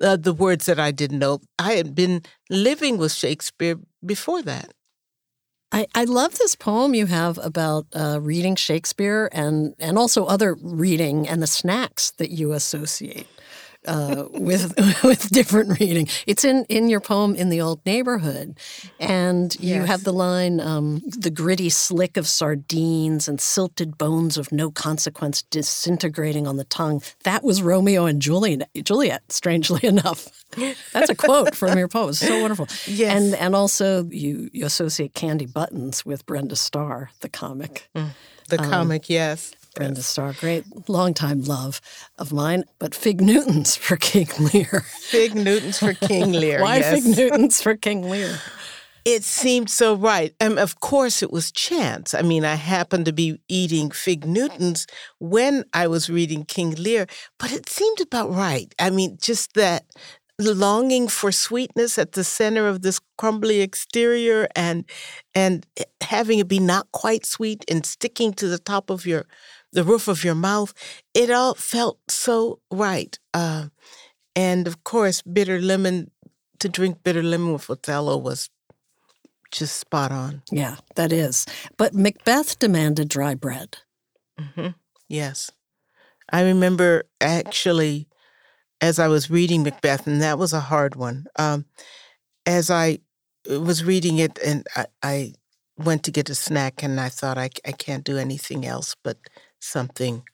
Uh, 0.00 0.16
the 0.16 0.32
words 0.32 0.64
that 0.66 0.80
I 0.80 0.92
didn't 0.92 1.18
know, 1.18 1.40
I 1.58 1.72
had 1.74 1.94
been 1.94 2.22
living 2.48 2.96
with 2.96 3.12
Shakespeare 3.12 3.76
before 4.04 4.42
that. 4.42 4.72
I, 5.72 5.86
I 5.94 6.04
love 6.04 6.38
this 6.38 6.54
poem 6.54 6.94
you 6.94 7.06
have 7.06 7.38
about 7.38 7.86
uh, 7.94 8.20
reading 8.20 8.56
Shakespeare 8.56 9.30
and, 9.32 9.74
and 9.78 9.96
also 9.96 10.26
other 10.26 10.54
reading 10.60 11.26
and 11.26 11.42
the 11.42 11.46
snacks 11.46 12.10
that 12.12 12.30
you 12.30 12.52
associate 12.52 13.26
uh, 13.86 14.26
with 14.30 14.74
with 15.04 15.28
different 15.30 15.80
reading. 15.80 16.08
It's 16.26 16.44
in 16.44 16.64
in 16.68 16.88
your 16.88 17.00
poem 17.00 17.34
in 17.34 17.48
the 17.48 17.60
old 17.60 17.84
neighborhood, 17.84 18.58
and 19.00 19.54
you 19.60 19.76
yes. 19.76 19.88
have 19.88 20.04
the 20.04 20.12
line 20.12 20.60
um, 20.60 21.02
the 21.06 21.30
gritty 21.30 21.70
slick 21.70 22.16
of 22.16 22.26
sardines 22.26 23.28
and 23.28 23.40
silted 23.40 23.98
bones 23.98 24.38
of 24.38 24.52
no 24.52 24.70
consequence 24.70 25.42
disintegrating 25.42 26.46
on 26.46 26.56
the 26.56 26.64
tongue. 26.64 27.02
That 27.24 27.42
was 27.42 27.62
Romeo 27.62 28.06
and 28.06 28.20
Juliet. 28.22 28.68
Juliet, 28.82 29.32
strangely 29.32 29.80
enough, 29.86 30.28
that's 30.92 31.10
a 31.10 31.14
quote 31.14 31.54
from 31.54 31.76
your 31.78 31.88
poem. 31.88 32.12
so 32.12 32.40
wonderful. 32.40 32.68
Yes, 32.86 33.16
and 33.16 33.34
and 33.34 33.54
also 33.54 34.04
you 34.04 34.50
you 34.52 34.64
associate 34.64 35.14
candy 35.14 35.46
buttons 35.46 36.04
with 36.04 36.26
Brenda 36.26 36.56
Starr, 36.56 37.10
the 37.20 37.28
comic. 37.28 37.88
Mm, 37.94 38.10
the 38.48 38.60
um, 38.60 38.70
comic, 38.70 39.08
yes. 39.08 39.54
Brenda 39.74 40.02
Starr, 40.02 40.34
great 40.34 40.64
longtime 40.88 41.42
love 41.42 41.80
of 42.18 42.32
mine, 42.32 42.64
but 42.78 42.94
Fig 42.94 43.20
Newtons 43.20 43.76
for 43.76 43.96
King 43.96 44.28
Lear. 44.52 44.84
Fig 45.00 45.34
Newtons 45.34 45.78
for 45.78 45.94
King 45.94 46.32
Lear. 46.42 46.60
Why 46.60 46.78
yes. 46.78 47.02
Fig 47.04 47.16
Newtons 47.16 47.62
for 47.62 47.76
King 47.76 48.08
Lear? 48.08 48.38
It 49.04 49.24
seemed 49.24 49.68
so 49.68 49.94
right. 49.94 50.32
And 50.38 50.58
of 50.58 50.78
course, 50.80 51.22
it 51.22 51.32
was 51.32 51.50
chance. 51.50 52.14
I 52.14 52.22
mean, 52.22 52.44
I 52.44 52.54
happened 52.54 53.06
to 53.06 53.12
be 53.12 53.40
eating 53.48 53.90
Fig 53.90 54.24
Newtons 54.24 54.86
when 55.18 55.64
I 55.72 55.88
was 55.88 56.08
reading 56.08 56.44
King 56.44 56.74
Lear, 56.76 57.06
but 57.38 57.52
it 57.52 57.68
seemed 57.68 58.00
about 58.00 58.30
right. 58.30 58.72
I 58.78 58.90
mean, 58.90 59.18
just 59.20 59.54
that 59.54 59.86
longing 60.38 61.08
for 61.08 61.30
sweetness 61.30 61.98
at 61.98 62.12
the 62.12 62.24
center 62.24 62.66
of 62.66 62.82
this 62.82 63.00
crumbly 63.16 63.60
exterior 63.60 64.48
and 64.56 64.84
and 65.34 65.66
having 66.00 66.38
it 66.38 66.48
be 66.48 66.58
not 66.58 66.90
quite 66.92 67.24
sweet 67.24 67.64
and 67.68 67.86
sticking 67.86 68.32
to 68.34 68.48
the 68.48 68.58
top 68.58 68.90
of 68.90 69.06
your 69.06 69.26
the 69.72 69.84
roof 69.84 70.08
of 70.08 70.24
your 70.24 70.34
mouth. 70.34 70.74
It 71.14 71.30
all 71.30 71.54
felt 71.54 71.98
so 72.08 72.60
right. 72.70 73.18
Uh, 73.32 73.68
and 74.34 74.66
of 74.66 74.84
course, 74.84 75.22
bitter 75.22 75.60
lemon, 75.60 76.10
to 76.58 76.68
drink 76.68 77.02
bitter 77.02 77.22
lemon 77.22 77.52
with 77.52 77.68
Othello 77.68 78.16
was 78.16 78.50
just 79.50 79.76
spot 79.76 80.12
on. 80.12 80.42
Yeah, 80.50 80.76
that 80.94 81.12
is. 81.12 81.46
But 81.76 81.94
Macbeth 81.94 82.58
demanded 82.58 83.08
dry 83.08 83.34
bread. 83.34 83.78
Mm-hmm. 84.40 84.68
Yes. 85.08 85.50
I 86.30 86.42
remember 86.42 87.04
actually, 87.20 88.08
as 88.80 88.98
I 88.98 89.08
was 89.08 89.30
reading 89.30 89.62
Macbeth, 89.62 90.06
and 90.06 90.22
that 90.22 90.38
was 90.38 90.52
a 90.52 90.60
hard 90.60 90.96
one, 90.96 91.26
um, 91.38 91.66
as 92.46 92.70
I 92.70 93.00
was 93.48 93.84
reading 93.84 94.18
it 94.18 94.38
and 94.44 94.66
I, 94.76 94.86
I, 95.02 95.32
went 95.78 96.04
to 96.04 96.10
get 96.10 96.28
a 96.28 96.34
snack 96.34 96.82
and 96.82 97.00
I 97.00 97.08
thought 97.08 97.38
I, 97.38 97.48
I 97.66 97.72
can't 97.72 98.04
do 98.04 98.18
anything 98.18 98.66
else 98.66 98.94
but 99.02 99.16
something 99.62 100.24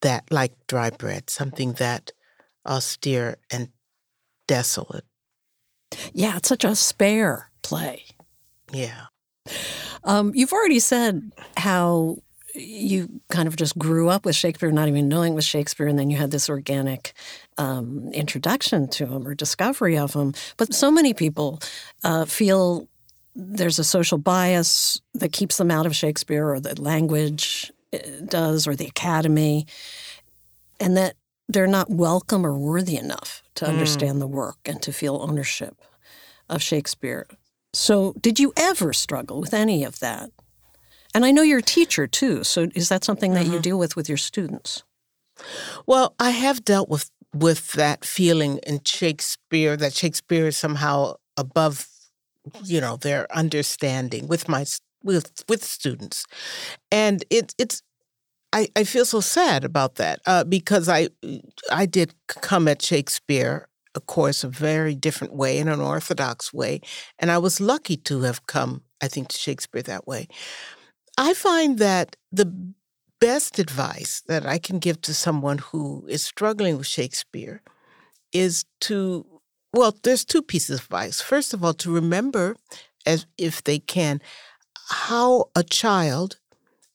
that 0.00 0.24
like 0.30 0.52
dry 0.66 0.90
bread, 0.90 1.30
something 1.30 1.74
that 1.74 2.12
austere 2.66 3.36
and 3.50 3.68
desolate. 4.46 5.04
Yeah, 6.12 6.36
it's 6.36 6.48
such 6.48 6.64
a 6.64 6.74
spare 6.74 7.50
play. 7.62 8.04
Yeah. 8.72 9.06
Um, 10.04 10.32
you've 10.34 10.52
already 10.52 10.78
said 10.78 11.32
how 11.56 12.18
you 12.54 13.08
kind 13.30 13.48
of 13.48 13.56
just 13.56 13.78
grew 13.78 14.08
up 14.08 14.24
with 14.24 14.36
Shakespeare, 14.36 14.70
not 14.70 14.88
even 14.88 15.08
knowing 15.08 15.32
it 15.32 15.36
was 15.36 15.46
Shakespeare, 15.46 15.86
and 15.86 15.98
then 15.98 16.10
you 16.10 16.16
had 16.16 16.30
this 16.30 16.50
organic 16.50 17.12
um, 17.56 18.10
introduction 18.12 18.88
to 18.88 19.06
him 19.06 19.26
or 19.26 19.34
discovery 19.34 19.96
of 19.96 20.14
him. 20.14 20.34
But 20.56 20.74
so 20.74 20.90
many 20.90 21.14
people 21.14 21.60
uh, 22.04 22.24
feel 22.26 22.88
there's 23.34 23.78
a 23.78 23.84
social 23.84 24.18
bias 24.18 25.00
that 25.14 25.32
keeps 25.32 25.56
them 25.56 25.70
out 25.70 25.86
of 25.86 25.96
Shakespeare, 25.96 26.48
or 26.48 26.60
the 26.60 26.80
language 26.80 27.72
uh, 27.92 27.98
does, 28.26 28.66
or 28.66 28.74
the 28.74 28.86
academy, 28.86 29.66
and 30.80 30.96
that 30.96 31.14
they're 31.48 31.66
not 31.66 31.90
welcome 31.90 32.46
or 32.46 32.54
worthy 32.54 32.96
enough 32.96 33.42
to 33.56 33.64
mm. 33.64 33.68
understand 33.68 34.20
the 34.20 34.26
work 34.26 34.58
and 34.64 34.82
to 34.82 34.92
feel 34.92 35.16
ownership 35.22 35.80
of 36.48 36.62
Shakespeare. 36.62 37.26
So, 37.72 38.14
did 38.20 38.38
you 38.38 38.52
ever 38.56 38.92
struggle 38.92 39.40
with 39.40 39.54
any 39.54 39.84
of 39.84 39.98
that? 40.00 40.30
And 41.14 41.24
I 41.24 41.30
know 41.30 41.42
you're 41.42 41.58
a 41.58 41.62
teacher 41.62 42.06
too. 42.06 42.44
So, 42.44 42.68
is 42.74 42.88
that 42.90 43.04
something 43.04 43.34
that 43.34 43.44
mm-hmm. 43.44 43.54
you 43.54 43.60
deal 43.60 43.78
with 43.78 43.96
with 43.96 44.08
your 44.08 44.18
students? 44.18 44.84
Well, 45.86 46.14
I 46.18 46.30
have 46.30 46.64
dealt 46.64 46.88
with 46.88 47.10
with 47.34 47.72
that 47.72 48.04
feeling 48.04 48.58
in 48.58 48.80
Shakespeare 48.84 49.76
that 49.76 49.94
Shakespeare 49.94 50.48
is 50.48 50.56
somehow 50.56 51.14
above, 51.36 51.88
you 52.64 52.80
know, 52.80 52.96
their 52.96 53.26
understanding 53.34 54.28
with 54.28 54.48
my 54.48 54.64
with 55.02 55.44
with 55.48 55.64
students, 55.64 56.26
and 56.90 57.24
it, 57.30 57.54
it's 57.58 57.82
I, 58.52 58.68
I 58.76 58.84
feel 58.84 59.04
so 59.04 59.20
sad 59.20 59.64
about 59.64 59.96
that 59.96 60.20
uh, 60.26 60.44
because 60.44 60.88
I 60.88 61.08
I 61.70 61.86
did 61.86 62.14
come 62.28 62.68
at 62.68 62.82
Shakespeare, 62.82 63.68
of 63.94 64.06
course, 64.06 64.44
a 64.44 64.48
very 64.48 64.94
different 64.94 65.34
way, 65.34 65.58
in 65.58 65.68
an 65.68 65.80
orthodox 65.80 66.52
way, 66.52 66.80
and 67.18 67.30
I 67.30 67.38
was 67.38 67.60
lucky 67.60 67.96
to 67.98 68.22
have 68.22 68.46
come, 68.46 68.82
I 69.02 69.08
think, 69.08 69.28
to 69.28 69.38
Shakespeare 69.38 69.82
that 69.82 70.06
way. 70.06 70.28
I 71.18 71.34
find 71.34 71.78
that 71.78 72.16
the 72.30 72.74
best 73.20 73.58
advice 73.58 74.22
that 74.26 74.44
I 74.44 74.58
can 74.58 74.78
give 74.78 75.00
to 75.02 75.14
someone 75.14 75.58
who 75.58 76.04
is 76.08 76.22
struggling 76.22 76.76
with 76.76 76.86
Shakespeare 76.86 77.62
is 78.32 78.64
to 78.80 79.26
well, 79.72 79.96
there's 80.02 80.24
two 80.24 80.42
pieces 80.42 80.78
of 80.78 80.84
advice. 80.84 81.20
First 81.20 81.54
of 81.54 81.64
all, 81.64 81.74
to 81.74 81.92
remember, 81.92 82.56
as 83.06 83.26
if 83.38 83.64
they 83.64 83.78
can, 83.78 84.20
how 84.88 85.46
a 85.56 85.62
child 85.62 86.38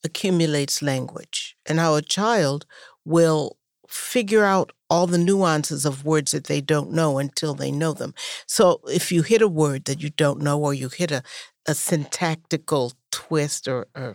accumulates 0.04 0.80
language 0.80 1.56
and 1.66 1.78
how 1.78 1.96
a 1.96 2.02
child 2.02 2.66
will 3.04 3.56
figure 3.88 4.44
out 4.44 4.72
all 4.90 5.06
the 5.06 5.18
nuances 5.18 5.84
of 5.84 6.04
words 6.04 6.32
that 6.32 6.44
they 6.44 6.60
don't 6.60 6.92
know 6.92 7.18
until 7.18 7.54
they 7.54 7.70
know 7.70 7.92
them. 7.92 8.14
So 8.46 8.80
if 8.86 9.10
you 9.10 9.22
hit 9.22 9.42
a 9.42 9.48
word 9.48 9.86
that 9.86 10.02
you 10.02 10.10
don't 10.10 10.40
know 10.40 10.60
or 10.60 10.74
you 10.74 10.88
hit 10.88 11.10
a, 11.10 11.22
a 11.66 11.74
syntactical 11.74 12.92
twist 13.10 13.66
or, 13.66 13.86
or 13.94 14.14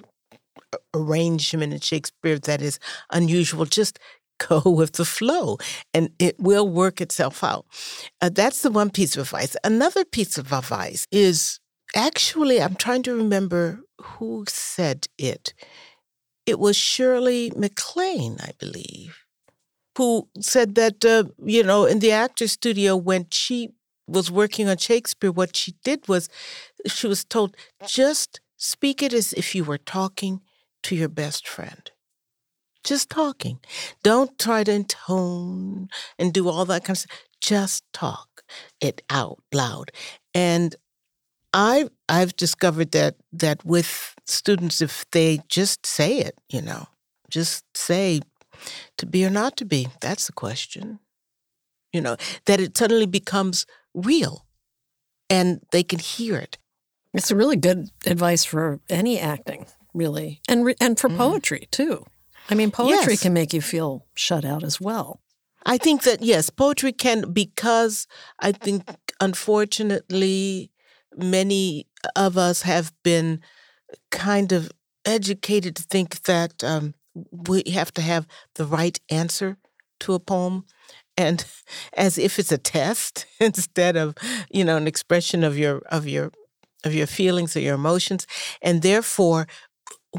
uh, 0.74 0.78
arrangement 0.94 1.74
in 1.74 1.80
Shakespeare 1.80 2.40
that 2.40 2.62
is 2.62 2.80
unusual, 3.12 3.66
just 3.66 4.00
go 4.48 4.62
with 4.66 4.94
the 4.94 5.06
flow 5.06 5.58
and 5.94 6.10
it 6.20 6.40
will 6.40 6.68
work 6.68 7.02
itself 7.02 7.44
out. 7.44 7.66
Uh, 8.22 8.30
that's 8.30 8.62
the 8.62 8.72
one 8.72 8.90
piece 8.90 9.16
of 9.16 9.24
advice. 9.24 9.56
Another 9.64 10.06
piece 10.06 10.38
of 10.38 10.52
advice 10.52 11.08
is 11.12 11.60
actually, 11.96 12.62
I'm 12.62 12.76
trying 12.76 13.04
to 13.04 13.16
remember 13.16 13.82
who 14.02 14.46
said 14.48 15.08
it. 15.18 15.54
It 16.46 16.60
was 16.60 16.76
Shirley 16.76 17.52
MacLaine, 17.56 18.38
I 18.42 18.52
believe, 18.60 19.26
who 19.98 20.28
said 20.40 20.76
that, 20.76 21.06
uh, 21.06 21.26
you 21.44 21.64
know, 21.64 21.86
in 21.86 22.00
the 22.00 22.12
actor 22.12 22.48
studio 22.48 22.98
when 22.98 23.28
she 23.32 23.70
was 24.08 24.30
working 24.30 24.68
on 24.68 24.78
Shakespeare, 24.78 25.32
what 25.32 25.56
she 25.56 25.76
did 25.84 26.08
was 26.08 26.30
she 26.88 27.08
was 27.08 27.24
told, 27.24 27.56
just 27.88 28.42
speak 28.58 29.02
it 29.02 29.14
as 29.14 29.34
if 29.34 29.56
you 29.56 29.64
were 29.64 29.78
talking 29.78 30.42
to 30.84 30.96
your 30.96 31.10
best 31.10 31.48
friend. 31.48 31.92
Just 32.84 33.10
talking. 33.10 33.60
Don't 34.04 34.38
try 34.38 34.64
to 34.64 34.72
intone 34.72 35.90
and 36.20 36.34
do 36.34 36.50
all 36.50 36.66
that 36.66 36.84
kind 36.84 36.96
of 36.96 37.00
stuff. 37.00 37.20
Just 37.42 37.84
talk 37.94 38.44
it 38.80 39.02
out 39.10 39.40
loud. 39.54 39.92
And 40.34 40.76
I've 41.54 41.90
I've 42.10 42.36
discovered 42.36 42.92
that 42.92 43.16
that 43.32 43.64
with 43.66 44.16
students, 44.26 44.82
if 44.82 45.06
they 45.12 45.42
just 45.48 45.86
say 45.86 46.18
it, 46.18 46.40
you 46.50 46.62
know, 46.62 46.88
just 47.30 47.66
say 47.76 48.22
to 48.98 49.06
be 49.06 49.26
or 49.26 49.30
not 49.30 49.58
to 49.58 49.66
be, 49.66 49.88
that's 50.02 50.28
the 50.28 50.34
question. 50.34 51.00
You 51.92 52.02
know, 52.02 52.18
that 52.46 52.60
it 52.60 52.76
suddenly 52.78 53.06
becomes 53.06 53.66
real 53.94 54.46
and 55.30 55.62
they 55.72 55.84
can 55.84 56.00
hear 56.00 56.38
it. 56.38 56.58
It's 57.14 57.30
a 57.30 57.36
really 57.36 57.56
good 57.56 57.90
advice 58.08 58.44
for 58.44 58.80
any 58.90 59.20
acting, 59.20 59.68
really, 59.94 60.42
and 60.50 60.66
re- 60.66 60.76
and 60.82 61.00
for 61.00 61.10
mm. 61.10 61.18
poetry 61.18 61.68
too. 61.70 62.06
I 62.50 62.56
mean, 62.56 62.72
poetry 62.72 63.14
yes. 63.14 63.22
can 63.22 63.34
make 63.34 63.54
you 63.54 63.62
feel 63.62 64.06
shut 64.16 64.46
out 64.46 64.64
as 64.64 64.82
well. 64.82 65.22
I 65.66 65.78
think 65.78 66.04
that 66.04 66.22
yes, 66.22 66.50
poetry 66.50 66.92
can 66.92 67.32
because 67.32 68.08
I 68.40 68.52
think 68.52 68.84
unfortunately 69.22 70.72
many 71.16 71.88
of 72.16 72.38
us 72.38 72.64
have 72.64 72.92
been 73.04 73.42
kind 74.12 74.52
of 74.52 74.72
educated 75.06 75.76
to 75.76 75.84
think 75.84 76.24
that 76.24 76.64
um, 76.64 76.94
we 77.32 77.64
have 77.74 77.94
to 77.94 78.02
have 78.02 78.28
the 78.56 78.66
right 78.66 79.00
answer 79.10 79.58
to 80.02 80.14
a 80.14 80.20
poem 80.20 80.66
and 81.18 81.46
as 81.98 82.18
if 82.18 82.40
it's 82.40 82.52
a 82.52 82.58
test 82.58 83.26
instead 83.40 83.96
of 83.96 84.16
you 84.50 84.66
know 84.66 84.78
an 84.78 84.88
expression 84.88 85.44
of 85.44 85.58
your 85.58 85.80
of 85.90 86.08
your 86.08 86.32
of 86.84 86.94
your 86.94 87.08
feelings 87.08 87.56
or 87.56 87.62
your 87.62 87.76
emotions 87.76 88.28
and 88.62 88.82
therefore 88.82 89.48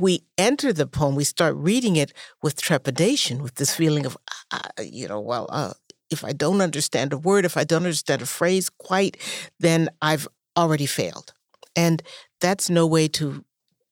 we 0.00 0.24
enter 0.36 0.72
the 0.72 0.86
poem 0.86 1.14
we 1.14 1.24
start 1.24 1.54
reading 1.56 1.96
it 1.96 2.12
with 2.42 2.60
trepidation 2.60 3.42
with 3.42 3.54
this 3.56 3.74
feeling 3.74 4.04
of 4.06 4.16
uh, 4.50 4.58
you 4.82 5.06
know 5.06 5.20
well 5.20 5.46
uh, 5.50 5.72
if 6.10 6.24
i 6.24 6.32
don't 6.32 6.60
understand 6.60 7.12
a 7.12 7.18
word 7.18 7.44
if 7.44 7.56
i 7.56 7.64
don't 7.64 7.84
understand 7.84 8.20
a 8.22 8.26
phrase 8.26 8.68
quite 8.70 9.16
then 9.60 9.88
i've 10.02 10.26
already 10.56 10.86
failed. 10.86 11.32
And 11.76 12.02
that's 12.40 12.70
no 12.70 12.86
way 12.86 13.08
to 13.08 13.44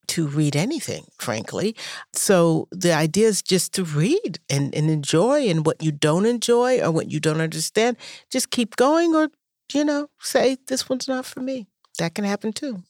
to 0.09 0.27
read 0.27 0.57
anything, 0.57 1.07
frankly. 1.19 1.75
So 2.13 2.69
the 2.71 2.93
idea 2.93 3.29
is 3.29 3.41
just 3.41 3.73
to 3.75 3.85
read 3.85 4.41
and, 4.51 4.75
and 4.75 4.91
enjoy 4.91 5.49
and 5.49 5.65
what 5.65 5.83
you 5.83 5.93
don't 5.93 6.27
enjoy 6.27 6.81
or 6.81 6.91
what 6.91 7.11
you 7.11 7.19
don't 7.19 7.41
understand, 7.41 7.97
just 8.31 8.51
keep 8.51 8.77
going 8.77 9.15
or, 9.15 9.29
you 9.73 9.85
know, 9.85 10.09
say 10.21 10.59
this 10.67 10.89
one's 10.89 11.09
not 11.09 11.25
for 11.25 11.41
me. 11.41 11.67
That 11.99 12.15
can 12.15 12.25
happen 12.25 12.53
too. 12.53 12.83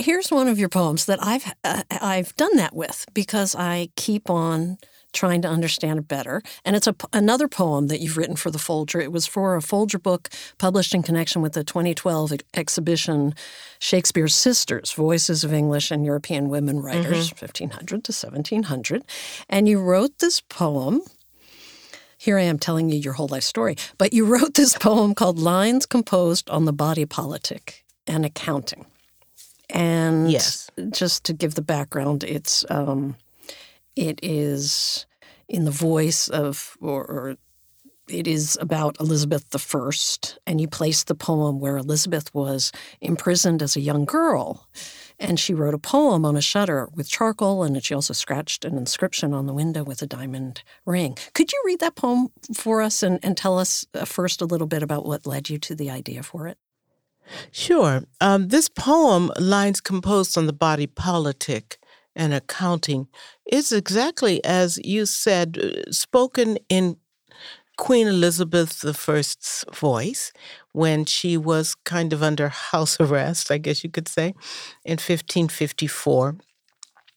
Here's 0.00 0.30
one 0.30 0.48
of 0.48 0.58
your 0.58 0.70
poems 0.70 1.04
that 1.04 1.22
I've 1.22 1.52
uh, 1.62 1.82
I've 1.90 2.34
done 2.36 2.56
that 2.56 2.74
with 2.74 3.04
because 3.12 3.54
I 3.54 3.90
keep 3.96 4.30
on 4.30 4.78
trying 5.12 5.42
to 5.42 5.48
understand 5.48 5.98
it 5.98 6.08
better. 6.08 6.40
And 6.64 6.74
it's 6.74 6.86
a, 6.86 6.96
another 7.12 7.48
poem 7.48 7.88
that 7.88 8.00
you've 8.00 8.16
written 8.16 8.36
for 8.36 8.50
the 8.50 8.58
Folger. 8.58 8.98
It 8.98 9.12
was 9.12 9.26
for 9.26 9.56
a 9.56 9.60
Folger 9.60 9.98
book 9.98 10.30
published 10.56 10.94
in 10.94 11.02
connection 11.02 11.42
with 11.42 11.52
the 11.52 11.64
2012 11.64 12.32
exhibition 12.54 13.34
Shakespeare's 13.78 14.34
Sisters 14.34 14.92
Voices 14.92 15.44
of 15.44 15.52
English 15.52 15.90
and 15.90 16.06
European 16.06 16.48
Women 16.48 16.80
Writers, 16.80 17.30
mm-hmm. 17.30 17.44
1500 17.44 17.88
to 18.04 18.12
1700. 18.12 19.04
And 19.50 19.68
you 19.68 19.82
wrote 19.82 20.18
this 20.20 20.40
poem. 20.40 21.02
Here 22.16 22.38
I 22.38 22.42
am 22.42 22.58
telling 22.58 22.88
you 22.88 22.98
your 22.98 23.14
whole 23.14 23.28
life 23.28 23.42
story, 23.42 23.76
but 23.98 24.14
you 24.14 24.24
wrote 24.24 24.54
this 24.54 24.78
poem 24.78 25.14
called 25.14 25.38
Lines 25.38 25.84
Composed 25.84 26.48
on 26.48 26.64
the 26.64 26.72
Body 26.72 27.04
Politic 27.04 27.84
and 28.06 28.24
Accounting. 28.24 28.86
And 29.72 30.30
yes. 30.30 30.70
just 30.90 31.24
to 31.24 31.32
give 31.32 31.54
the 31.54 31.62
background, 31.62 32.24
it's 32.24 32.64
um, 32.70 33.16
it 33.96 34.18
is 34.22 35.06
in 35.48 35.64
the 35.64 35.70
voice 35.70 36.28
of, 36.28 36.76
or, 36.80 37.04
or 37.04 37.36
it 38.08 38.26
is 38.26 38.58
about 38.60 38.98
Elizabeth 39.00 39.44
I, 39.54 39.90
and 40.46 40.60
you 40.60 40.68
place 40.68 41.04
the 41.04 41.14
poem 41.14 41.60
where 41.60 41.76
Elizabeth 41.76 42.32
was 42.34 42.72
imprisoned 43.00 43.62
as 43.62 43.76
a 43.76 43.80
young 43.80 44.04
girl. 44.04 44.68
And 45.18 45.38
she 45.38 45.52
wrote 45.52 45.74
a 45.74 45.78
poem 45.78 46.24
on 46.24 46.34
a 46.34 46.40
shutter 46.40 46.88
with 46.94 47.08
charcoal, 47.08 47.62
and 47.62 47.82
she 47.84 47.94
also 47.94 48.14
scratched 48.14 48.64
an 48.64 48.78
inscription 48.78 49.34
on 49.34 49.46
the 49.46 49.52
window 49.52 49.84
with 49.84 50.00
a 50.00 50.06
diamond 50.06 50.62
ring. 50.86 51.16
Could 51.34 51.52
you 51.52 51.62
read 51.66 51.80
that 51.80 51.94
poem 51.94 52.28
for 52.54 52.80
us 52.80 53.02
and, 53.02 53.18
and 53.22 53.36
tell 53.36 53.58
us 53.58 53.84
uh, 53.94 54.06
first 54.06 54.40
a 54.40 54.46
little 54.46 54.66
bit 54.66 54.82
about 54.82 55.04
what 55.04 55.26
led 55.26 55.50
you 55.50 55.58
to 55.58 55.74
the 55.74 55.90
idea 55.90 56.22
for 56.22 56.46
it? 56.46 56.56
Sure. 57.52 58.02
Um, 58.20 58.48
this 58.48 58.68
poem, 58.68 59.30
Lines 59.38 59.80
Composed 59.80 60.36
on 60.36 60.46
the 60.46 60.52
Body 60.52 60.86
Politic, 60.86 61.78
and 62.16 62.34
accounting 62.34 63.08
is 63.50 63.72
exactly 63.72 64.42
as 64.44 64.78
you 64.84 65.06
said, 65.06 65.58
uh, 65.58 65.90
spoken 65.90 66.58
in 66.68 66.96
Queen 67.80 68.08
Elizabeth 68.08 68.84
I's 69.08 69.64
voice 69.72 70.32
when 70.72 71.06
she 71.06 71.38
was 71.38 71.74
kind 71.74 72.12
of 72.12 72.22
under 72.22 72.48
house 72.48 73.00
arrest, 73.00 73.50
I 73.50 73.56
guess 73.56 73.82
you 73.82 73.90
could 73.90 74.06
say, 74.06 74.34
in 74.84 74.98
1554 74.98 76.36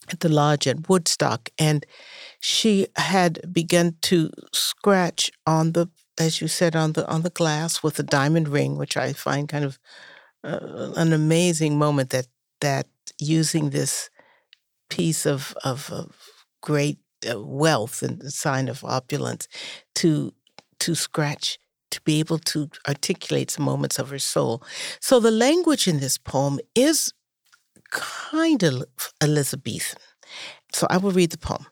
at 0.10 0.20
the 0.22 0.30
lodge 0.30 0.68
at 0.68 0.88
Woodstock. 0.88 1.50
And 1.60 1.86
she 2.40 2.88
had 2.96 3.42
begun 3.52 3.96
to 4.04 4.30
scratch 4.54 5.32
on 5.46 5.74
the, 5.74 5.90
as 6.20 6.42
you 6.42 6.48
said, 6.48 6.76
on 6.76 6.94
the 6.94 7.08
on 7.08 7.22
the 7.22 7.30
glass 7.30 7.84
with 7.84 8.00
a 8.00 8.04
diamond 8.04 8.48
ring, 8.48 8.78
which 8.78 8.98
I 8.98 9.14
find 9.14 9.50
kind 9.50 9.66
of 9.66 9.80
uh, 10.44 10.94
an 10.96 11.14
amazing 11.14 11.78
moment 11.78 12.10
that 12.12 12.28
that 12.62 12.88
using 13.20 13.70
this 13.70 14.10
piece 14.90 15.26
of, 15.26 15.56
of, 15.64 15.90
of 15.92 16.16
great 16.62 17.00
uh, 17.30 17.40
wealth 17.40 18.04
and 18.04 18.32
sign 18.32 18.68
of 18.68 18.84
opulence 18.84 19.48
to 19.96 20.34
to 20.80 20.96
scratch 20.96 21.58
to 21.92 22.02
be 22.02 22.20
able 22.20 22.40
to 22.40 22.70
articulate 22.88 23.52
some 23.52 23.66
moments 23.66 24.00
of 24.00 24.10
her 24.10 24.20
soul. 24.20 24.64
So 25.00 25.20
the 25.20 25.32
language 25.32 25.88
in 25.88 26.00
this 26.00 26.18
poem 26.18 26.60
is 26.74 27.14
kind 27.92 28.64
of 28.64 28.86
Elizabethan. 29.22 30.00
So 30.74 30.88
I 30.90 30.98
will 30.98 31.12
read 31.12 31.32
the 31.32 31.38
poem. 31.38 31.68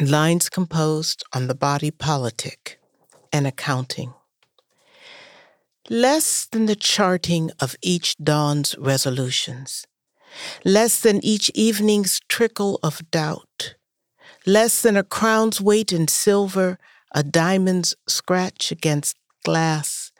Lines 0.00 0.50
composed 0.50 1.24
on 1.32 1.46
the 1.46 1.54
body 1.54 1.90
politic 1.90 2.78
and 3.32 3.46
accounting. 3.46 4.14
Less 5.90 6.46
than 6.46 6.66
the 6.66 6.76
charting 6.76 7.50
of 7.60 7.76
each 7.82 8.16
dawn's 8.18 8.76
resolutions, 8.78 9.86
less 10.64 11.00
than 11.00 11.24
each 11.24 11.50
evening's 11.54 12.20
trickle 12.28 12.78
of 12.82 13.10
doubt, 13.10 13.74
less 14.46 14.80
than 14.82 14.96
a 14.96 15.02
crown's 15.02 15.60
weight 15.60 15.92
in 15.92 16.08
silver, 16.08 16.78
a 17.14 17.22
diamond's 17.22 17.94
scratch 18.08 18.70
against 18.70 19.16
glass, 19.44 20.12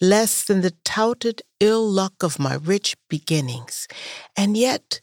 less 0.00 0.44
than 0.44 0.62
the 0.62 0.74
touted 0.84 1.42
ill 1.60 1.86
luck 1.86 2.22
of 2.22 2.38
my 2.38 2.54
rich 2.54 2.96
beginnings, 3.08 3.86
and 4.36 4.56
yet 4.56 5.00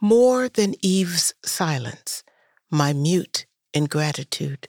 more 0.00 0.48
than 0.48 0.74
Eve's 0.82 1.32
silence, 1.44 2.22
my 2.70 2.92
mute 2.92 3.46
ingratitude. 3.72 4.68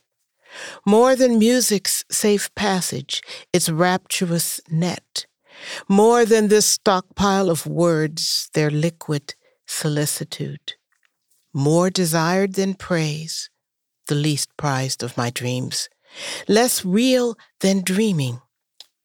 More 0.85 1.15
than 1.15 1.39
music's 1.39 2.03
safe 2.09 2.53
passage, 2.55 3.21
its 3.53 3.69
rapturous 3.69 4.61
net. 4.69 5.25
More 5.87 6.25
than 6.25 6.47
this 6.47 6.65
stockpile 6.65 7.49
of 7.49 7.65
words, 7.65 8.49
their 8.53 8.69
liquid 8.69 9.35
solicitude. 9.65 10.73
More 11.53 11.89
desired 11.89 12.53
than 12.53 12.73
praise, 12.73 13.49
the 14.07 14.15
least 14.15 14.49
prized 14.57 15.03
of 15.03 15.17
my 15.17 15.29
dreams. 15.29 15.89
Less 16.47 16.85
real 16.85 17.37
than 17.61 17.81
dreaming, 17.81 18.41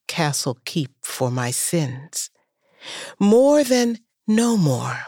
castle 0.09 0.59
keep 0.65 0.91
for 1.03 1.31
my 1.31 1.51
sins. 1.51 2.31
More 3.19 3.63
than 3.63 3.99
no 4.27 4.57
more, 4.57 4.99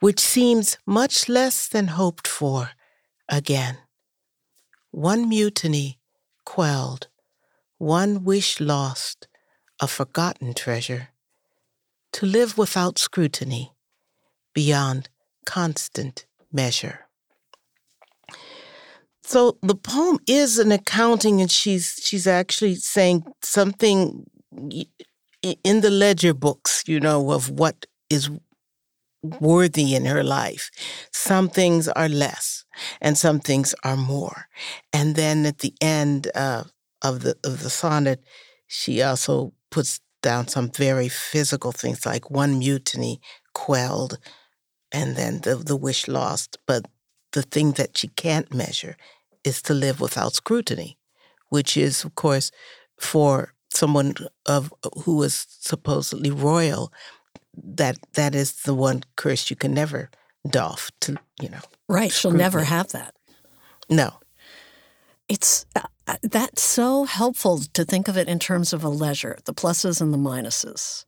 which 0.00 0.20
seems 0.20 0.78
much 0.86 1.28
less 1.28 1.68
than 1.68 1.88
hoped 1.88 2.26
for 2.26 2.70
again 3.28 3.78
one 4.92 5.28
mutiny 5.28 5.98
quelled, 6.44 7.08
one 7.78 8.22
wish 8.24 8.60
lost, 8.60 9.26
a 9.80 9.88
forgotten 9.88 10.54
treasure, 10.54 11.08
to 12.12 12.26
live 12.26 12.56
without 12.56 12.98
scrutiny, 12.98 13.72
beyond 14.54 15.08
constant 15.44 16.26
measure. 16.52 17.06
So 19.24 19.56
the 19.62 19.74
poem 19.74 20.18
is 20.26 20.58
an 20.58 20.70
accounting, 20.72 21.40
and 21.40 21.50
she's 21.50 21.98
she's 22.02 22.26
actually 22.26 22.74
saying 22.74 23.24
something 23.40 24.26
in 25.64 25.80
the 25.80 25.90
ledger 25.90 26.34
books, 26.34 26.84
you 26.86 27.00
know, 27.00 27.30
of 27.30 27.50
what 27.50 27.86
is 28.10 28.30
worthy 29.22 29.94
in 29.94 30.04
her 30.06 30.22
life. 30.22 30.70
Some 31.12 31.48
things 31.48 31.88
are 31.88 32.08
less, 32.08 32.64
and 33.00 33.16
some 33.16 33.40
things 33.40 33.74
are 33.84 33.96
more. 33.96 34.46
And 34.92 35.16
then 35.16 35.46
at 35.46 35.58
the 35.58 35.74
end 35.80 36.30
uh, 36.34 36.64
of 37.02 37.22
the 37.22 37.36
of 37.44 37.62
the 37.62 37.70
sonnet, 37.70 38.22
she 38.66 39.02
also 39.02 39.52
puts 39.70 40.00
down 40.22 40.48
some 40.48 40.70
very 40.70 41.08
physical 41.08 41.72
things 41.72 42.06
like 42.06 42.30
one 42.30 42.58
mutiny 42.58 43.20
quelled, 43.54 44.18
and 44.92 45.16
then 45.16 45.40
the 45.40 45.56
the 45.56 45.76
wish 45.76 46.08
lost. 46.08 46.58
But 46.66 46.86
the 47.32 47.42
thing 47.42 47.72
that 47.72 47.96
she 47.98 48.08
can't 48.08 48.52
measure 48.54 48.96
is 49.44 49.62
to 49.62 49.74
live 49.74 50.00
without 50.00 50.34
scrutiny, 50.34 50.98
which 51.48 51.76
is, 51.76 52.04
of 52.04 52.14
course, 52.14 52.50
for 52.98 53.54
someone 53.72 54.14
of 54.46 54.72
who 55.04 55.16
was 55.16 55.46
supposedly 55.60 56.30
royal 56.30 56.92
that 57.54 57.98
that 58.14 58.34
is 58.34 58.52
the 58.62 58.74
one 58.74 59.02
curse 59.16 59.50
you 59.50 59.56
can 59.56 59.74
never 59.74 60.10
doff 60.48 60.90
to 61.00 61.16
you 61.40 61.48
know 61.48 61.60
right 61.88 62.12
she'll 62.12 62.30
never 62.30 62.64
have 62.64 62.88
that. 62.88 63.14
No. 63.88 64.14
It's 65.28 65.66
uh, 65.76 65.82
uh, 66.06 66.16
that's 66.22 66.62
so 66.62 67.04
helpful 67.04 67.60
to 67.72 67.84
think 67.84 68.08
of 68.08 68.16
it 68.16 68.28
in 68.28 68.38
terms 68.38 68.72
of 68.72 68.82
a 68.84 68.88
leisure 68.88 69.38
the 69.44 69.54
pluses 69.54 70.00
and 70.00 70.12
the 70.12 70.18
minuses 70.18 71.04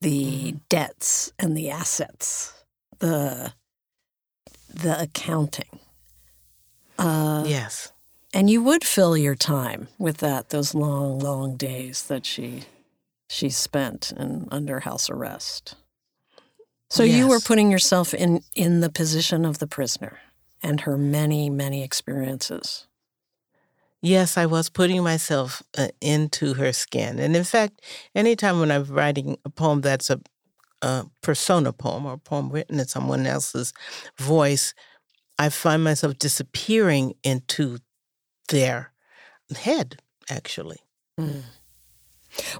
the 0.00 0.52
mm. 0.52 0.60
debts 0.68 1.32
and 1.38 1.56
the 1.56 1.70
assets 1.70 2.52
the 2.98 3.52
the 4.68 5.00
accounting. 5.00 5.80
Uh, 6.98 7.44
yes. 7.46 7.92
and 8.32 8.48
you 8.48 8.62
would 8.62 8.82
fill 8.82 9.16
your 9.16 9.34
time 9.34 9.88
with 9.98 10.18
that 10.18 10.48
those 10.48 10.74
long 10.74 11.18
long 11.18 11.56
days 11.56 12.04
that 12.04 12.24
she 12.24 12.64
she 13.28 13.50
spent 13.50 14.12
and 14.12 14.48
under 14.50 14.80
house 14.80 15.10
arrest. 15.10 15.76
So 16.88 17.02
yes. 17.02 17.16
you 17.16 17.28
were 17.28 17.40
putting 17.40 17.70
yourself 17.70 18.14
in 18.14 18.42
in 18.54 18.80
the 18.80 18.90
position 18.90 19.44
of 19.44 19.58
the 19.58 19.66
prisoner 19.66 20.18
and 20.62 20.82
her 20.82 20.96
many 20.96 21.50
many 21.50 21.82
experiences. 21.82 22.86
Yes, 24.02 24.36
I 24.36 24.46
was 24.46 24.68
putting 24.68 25.02
myself 25.02 25.62
uh, 25.76 25.88
into 26.00 26.54
her 26.54 26.72
skin. 26.72 27.18
And 27.18 27.34
in 27.34 27.44
fact, 27.44 27.82
anytime 28.14 28.60
when 28.60 28.70
I'm 28.70 28.84
writing 28.84 29.36
a 29.44 29.50
poem 29.50 29.80
that's 29.80 30.10
a, 30.10 30.20
a 30.82 31.06
persona 31.22 31.72
poem 31.72 32.06
or 32.06 32.12
a 32.12 32.18
poem 32.18 32.50
written 32.50 32.78
in 32.78 32.86
someone 32.86 33.26
else's 33.26 33.72
voice, 34.18 34.74
I 35.38 35.48
find 35.48 35.82
myself 35.82 36.18
disappearing 36.18 37.14
into 37.24 37.78
their 38.48 38.92
head, 39.56 40.00
actually. 40.30 40.78
Mm. 41.18 41.42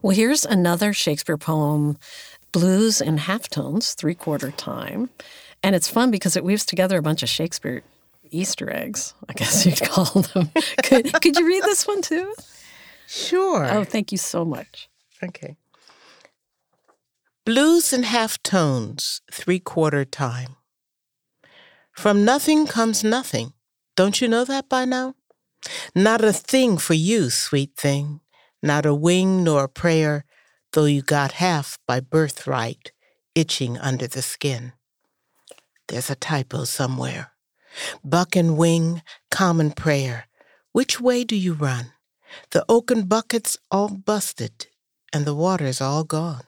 Well, 0.03 0.15
here's 0.17 0.45
another 0.45 0.93
Shakespeare 0.93 1.37
poem, 1.37 1.99
Blues 2.53 3.01
in 3.01 3.19
Halftones, 3.19 3.95
three 3.95 4.15
quarter 4.15 4.51
time. 4.51 5.11
And 5.63 5.75
it's 5.75 5.89
fun 5.89 6.11
because 6.11 6.37
it 6.37 6.45
weaves 6.45 6.65
together 6.65 6.99
a 6.99 7.03
bunch 7.03 7.23
of 7.23 7.29
Shakespeare 7.29 7.83
Easter 8.31 8.73
eggs, 8.73 9.15
I 9.29 9.33
guess 9.33 9.67
you'd 9.67 9.81
call 9.91 10.23
them. 10.23 10.51
could, 10.83 11.13
could 11.21 11.37
you 11.37 11.47
read 11.47 11.63
this 11.65 11.87
one 11.87 12.03
too? 12.03 12.35
Sure. 13.07 13.67
Oh, 13.71 13.85
thank 13.85 14.13
you 14.13 14.19
so 14.19 14.45
much. 14.45 14.89
Okay. 15.23 15.57
Blues 17.45 17.93
in 17.93 18.03
half 18.03 18.43
tones, 18.43 19.21
three 19.31 19.61
quarter 19.61 20.05
time. 20.05 20.57
From 21.93 22.25
nothing 22.25 22.67
comes 22.67 23.05
nothing. 23.05 23.53
Don't 23.95 24.21
you 24.21 24.29
know 24.29 24.45
that 24.45 24.69
by 24.69 24.85
now? 24.85 25.15
Not 25.95 26.23
a 26.23 26.33
thing 26.33 26.77
for 26.77 26.95
you, 26.95 27.31
sweet 27.31 27.77
thing 27.77 28.21
not 28.63 28.87
a 28.87 28.95
wing 28.95 29.45
nor 29.45 29.65
a 29.65 29.69
prayer, 29.69 30.25
though 30.73 30.85
you 30.85 31.03
got 31.03 31.33
half 31.33 31.79
by 31.87 32.01
birthright, 32.01 32.93
itching 33.35 33.79
under 33.79 34.07
the 34.07 34.23
skin. 34.23 34.73
There's 35.89 36.11
a 36.11 36.17
typo 36.17 36.65
somewhere. 36.65 37.33
Buck 38.03 38.35
and 38.37 38.57
wing, 38.57 39.03
common 39.31 39.71
prayer. 39.71 40.27
Which 40.73 41.01
way 41.01 41.25
do 41.25 41.37
you 41.37 41.53
run? 41.53 41.93
The 42.51 42.65
oaken 42.69 43.05
bucket's 43.05 43.57
all 43.71 43.89
busted, 43.89 44.67
and 45.13 45.25
the 45.25 45.35
water's 45.35 45.81
all 45.81 46.05
gone. 46.05 46.43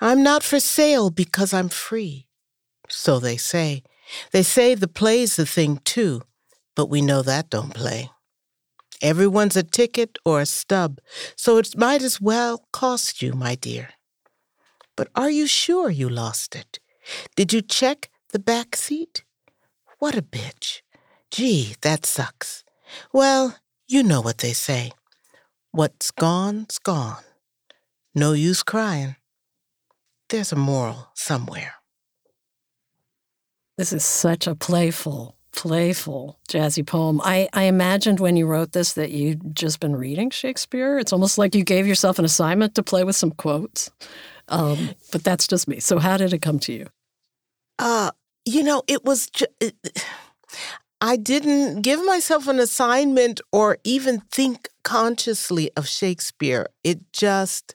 I'm 0.00 0.22
not 0.22 0.42
for 0.42 0.60
sale 0.60 1.10
because 1.10 1.52
I'm 1.52 1.68
free. 1.68 2.26
So 2.88 3.18
they 3.18 3.36
say. 3.36 3.82
They 4.32 4.42
say 4.42 4.74
the 4.74 4.88
play's 4.88 5.36
the 5.36 5.46
thing 5.46 5.78
too, 5.84 6.22
but 6.76 6.90
we 6.90 7.00
know 7.00 7.22
that 7.22 7.50
don't 7.50 7.72
play. 7.74 8.10
Everyone's 9.02 9.56
a 9.56 9.62
ticket 9.62 10.18
or 10.24 10.40
a 10.40 10.46
stub, 10.46 11.00
so 11.36 11.58
it 11.58 11.76
might 11.76 12.02
as 12.02 12.20
well 12.20 12.66
cost 12.72 13.22
you, 13.22 13.32
my 13.32 13.54
dear. 13.54 13.90
But 14.96 15.08
are 15.14 15.30
you 15.30 15.46
sure 15.46 15.90
you 15.90 16.08
lost 16.08 16.54
it? 16.54 16.78
Did 17.36 17.52
you 17.52 17.60
check 17.60 18.10
the 18.32 18.38
back 18.38 18.76
seat? 18.76 19.24
What 19.98 20.16
a 20.16 20.22
bitch. 20.22 20.82
Gee, 21.30 21.74
that 21.82 22.06
sucks. 22.06 22.64
Well, 23.12 23.56
you 23.88 24.02
know 24.02 24.20
what 24.20 24.38
they 24.38 24.52
say. 24.52 24.92
What's 25.72 26.10
gone's 26.10 26.78
gone. 26.78 27.24
No 28.14 28.32
use 28.32 28.62
crying. 28.62 29.16
There's 30.28 30.52
a 30.52 30.56
moral 30.56 31.08
somewhere. 31.14 31.74
This 33.76 33.92
is 33.92 34.04
such 34.04 34.46
a 34.46 34.54
playful 34.54 35.36
playful, 35.54 36.38
jazzy 36.48 36.84
poem. 36.84 37.20
I, 37.22 37.48
I 37.52 37.64
imagined 37.64 38.20
when 38.20 38.36
you 38.36 38.46
wrote 38.46 38.72
this 38.72 38.94
that 38.94 39.10
you'd 39.10 39.54
just 39.54 39.80
been 39.80 39.96
reading 39.96 40.30
Shakespeare. 40.30 40.98
It's 40.98 41.12
almost 41.12 41.38
like 41.38 41.54
you 41.54 41.64
gave 41.64 41.86
yourself 41.86 42.18
an 42.18 42.24
assignment 42.24 42.74
to 42.74 42.82
play 42.82 43.04
with 43.04 43.16
some 43.16 43.30
quotes. 43.30 43.90
Um, 44.48 44.90
but 45.12 45.24
that's 45.24 45.46
just 45.46 45.68
me. 45.68 45.80
So, 45.80 45.98
how 45.98 46.16
did 46.16 46.32
it 46.32 46.42
come 46.42 46.58
to 46.60 46.72
you? 46.72 46.86
Uh, 47.78 48.10
you 48.44 48.62
know, 48.62 48.82
it 48.86 49.04
was. 49.04 49.30
I 51.00 51.16
didn't 51.16 51.82
give 51.82 52.04
myself 52.04 52.48
an 52.48 52.58
assignment 52.58 53.40
or 53.52 53.78
even 53.84 54.20
think 54.30 54.68
consciously 54.84 55.70
of 55.76 55.86
Shakespeare. 55.86 56.68
It 56.82 57.12
just 57.12 57.74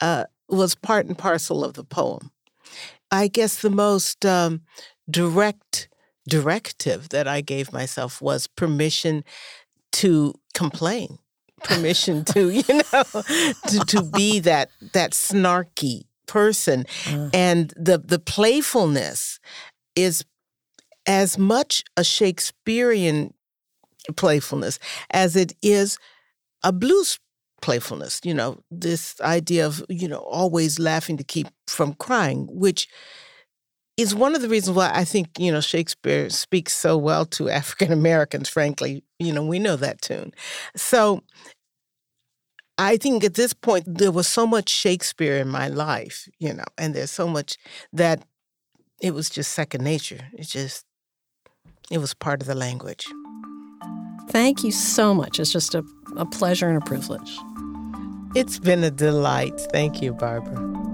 uh, 0.00 0.24
was 0.48 0.74
part 0.74 1.06
and 1.06 1.16
parcel 1.16 1.64
of 1.64 1.74
the 1.74 1.84
poem. 1.84 2.30
I 3.10 3.28
guess 3.28 3.60
the 3.60 3.70
most 3.70 4.24
um, 4.26 4.62
direct 5.08 5.88
directive 6.28 7.10
that 7.10 7.28
I 7.28 7.40
gave 7.40 7.72
myself 7.72 8.20
was 8.22 8.46
permission 8.46 9.24
to 9.92 10.34
complain, 10.54 11.18
permission 11.62 12.24
to, 12.34 12.50
you 12.50 12.62
know, 12.68 13.04
to, 13.68 13.84
to 13.86 14.02
be 14.02 14.38
that 14.40 14.70
that 14.92 15.12
snarky 15.12 16.04
person. 16.26 16.86
Uh. 17.10 17.30
And 17.32 17.72
the 17.76 17.98
the 17.98 18.18
playfulness 18.18 19.38
is 19.94 20.24
as 21.06 21.36
much 21.38 21.84
a 21.96 22.04
Shakespearean 22.04 23.34
playfulness 24.16 24.78
as 25.10 25.36
it 25.36 25.52
is 25.62 25.98
a 26.62 26.72
blues 26.72 27.18
playfulness, 27.64 28.20
you 28.24 28.34
know, 28.34 28.58
this 28.70 29.18
idea 29.22 29.66
of, 29.66 29.82
you 29.88 30.06
know, 30.06 30.18
always 30.18 30.78
laughing 30.78 31.16
to 31.16 31.24
keep 31.24 31.48
from 31.66 31.94
crying, 31.94 32.46
which 32.50 32.88
is 33.96 34.14
one 34.14 34.34
of 34.34 34.42
the 34.42 34.48
reasons 34.48 34.76
why 34.76 34.90
I 34.92 35.04
think, 35.04 35.38
you 35.38 35.52
know, 35.52 35.60
Shakespeare 35.60 36.28
speaks 36.30 36.74
so 36.74 36.96
well 36.96 37.24
to 37.26 37.48
African 37.48 37.92
Americans, 37.92 38.48
frankly. 38.48 39.04
You 39.18 39.32
know, 39.32 39.44
we 39.44 39.58
know 39.58 39.76
that 39.76 40.02
tune. 40.02 40.32
So 40.74 41.22
I 42.76 42.96
think 42.96 43.22
at 43.22 43.34
this 43.34 43.52
point, 43.52 43.84
there 43.86 44.10
was 44.10 44.26
so 44.26 44.46
much 44.46 44.68
Shakespeare 44.68 45.36
in 45.36 45.48
my 45.48 45.68
life, 45.68 46.28
you 46.38 46.52
know, 46.52 46.64
and 46.76 46.94
there's 46.94 47.12
so 47.12 47.28
much 47.28 47.56
that 47.92 48.24
it 49.00 49.14
was 49.14 49.30
just 49.30 49.52
second 49.52 49.84
nature. 49.84 50.28
It 50.32 50.48
just, 50.48 50.84
it 51.90 51.98
was 51.98 52.14
part 52.14 52.40
of 52.40 52.48
the 52.48 52.54
language. 52.54 53.06
Thank 54.30 54.64
you 54.64 54.72
so 54.72 55.14
much. 55.14 55.38
It's 55.38 55.52
just 55.52 55.74
a, 55.74 55.84
a 56.16 56.26
pleasure 56.26 56.68
and 56.68 56.82
a 56.82 56.84
privilege. 56.84 57.38
It's 58.34 58.58
been 58.58 58.82
a 58.82 58.90
delight. 58.90 59.60
Thank 59.70 60.02
you, 60.02 60.12
Barbara. 60.12 60.93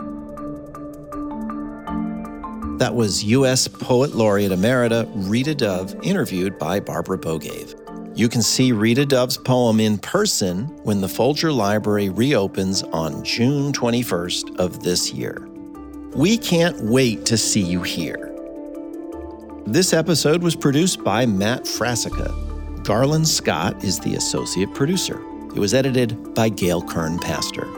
That 2.80 2.94
was 2.94 3.22
U.S. 3.24 3.68
Poet 3.68 4.14
Laureate 4.14 4.52
Emerita 4.52 5.06
Rita 5.14 5.54
Dove, 5.54 5.94
interviewed 6.02 6.58
by 6.58 6.80
Barbara 6.80 7.18
Bogaev. 7.18 7.78
You 8.16 8.26
can 8.26 8.40
see 8.40 8.72
Rita 8.72 9.04
Dove's 9.04 9.36
poem 9.36 9.80
in 9.80 9.98
person 9.98 10.64
when 10.82 11.02
the 11.02 11.08
Folger 11.08 11.52
Library 11.52 12.08
reopens 12.08 12.82
on 12.84 13.22
June 13.22 13.74
21st 13.74 14.56
of 14.58 14.82
this 14.82 15.12
year. 15.12 15.46
We 16.14 16.38
can't 16.38 16.80
wait 16.84 17.26
to 17.26 17.36
see 17.36 17.60
you 17.60 17.82
here. 17.82 18.34
This 19.66 19.92
episode 19.92 20.42
was 20.42 20.56
produced 20.56 21.04
by 21.04 21.26
Matt 21.26 21.64
Frassica. 21.64 22.32
Garland 22.82 23.28
Scott 23.28 23.84
is 23.84 24.00
the 24.00 24.14
associate 24.14 24.72
producer. 24.72 25.22
It 25.54 25.58
was 25.58 25.74
edited 25.74 26.32
by 26.32 26.48
Gail 26.48 26.80
Kern 26.80 27.18
Paster. 27.18 27.68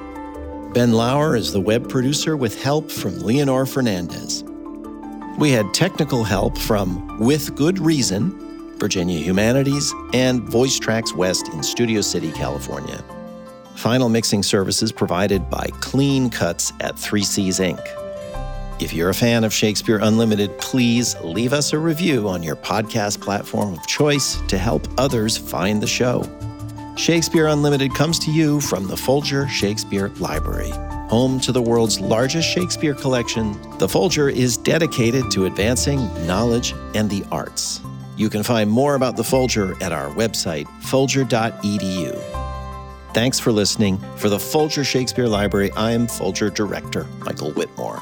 Ben 0.75 0.93
Lauer 0.93 1.35
is 1.35 1.53
the 1.53 1.61
web 1.61 1.89
producer 1.89 2.37
with 2.37 2.63
help 2.63 2.89
from 2.89 3.19
Leonor 3.19 3.67
Fernandez. 3.67 4.45
We 5.39 5.51
had 5.51 5.73
technical 5.73 6.25
help 6.25 6.59
from 6.59 7.19
With 7.19 7.55
Good 7.57 7.79
Reason, 7.79 8.79
Virginia 8.79 9.19
Humanities, 9.19 9.93
and 10.13 10.43
Voice 10.43 10.79
Tracks 10.79 11.15
West 11.15 11.49
in 11.49 11.63
Studio 11.63 12.01
City, 12.01 12.31
California. 12.33 13.03
Final 13.75 14.09
mixing 14.09 14.43
services 14.43 14.93
provided 14.93 15.49
by 15.49 15.69
Clean 15.81 16.29
Cuts 16.29 16.73
at 16.81 16.97
3Cs 16.97 17.77
Inc. 17.77 18.83
If 18.83 18.93
you're 18.93 19.09
a 19.09 19.15
fan 19.15 19.43
of 19.45 19.55
Shakespeare 19.55 19.99
Unlimited, 20.03 20.57
please 20.59 21.17
leave 21.23 21.53
us 21.53 21.73
a 21.73 21.79
review 21.79 22.29
on 22.29 22.43
your 22.43 22.57
podcast 22.57 23.21
platform 23.21 23.73
of 23.73 23.87
choice 23.87 24.41
to 24.49 24.59
help 24.59 24.87
others 24.99 25.39
find 25.39 25.83
the 25.83 25.87
show. 25.87 26.29
Shakespeare 26.97 27.47
Unlimited 27.47 27.95
comes 27.95 28.19
to 28.21 28.31
you 28.31 28.61
from 28.61 28.87
the 28.87 28.97
Folger 28.97 29.49
Shakespeare 29.49 30.09
Library. 30.19 30.73
Home 31.13 31.39
to 31.41 31.53
the 31.53 31.61
world's 31.61 32.01
largest 32.01 32.49
Shakespeare 32.49 32.95
collection, 32.95 33.55
the 33.77 33.87
Folger 33.87 34.31
is 34.31 34.57
dedicated 34.57 35.31
to 35.33 35.45
advancing 35.45 35.99
knowledge 36.27 36.73
and 36.95 37.11
the 37.11 37.23
arts. 37.31 37.83
You 38.17 38.31
can 38.31 38.43
find 38.43 38.71
more 38.71 38.95
about 38.95 39.19
the 39.19 39.23
Folger 39.23 39.75
at 39.83 39.93
our 39.93 40.09
website, 40.15 40.67
folger.edu. 40.85 42.19
Thanks 43.13 43.39
for 43.39 43.53
listening. 43.53 43.99
For 44.17 44.31
the 44.31 44.39
Folger 44.39 44.85
Shakespeare 44.85 45.29
Library, 45.29 45.71
I'm 45.77 46.07
Folger 46.07 46.49
Director 46.49 47.05
Michael 47.19 47.53
Witmore. 47.53 48.01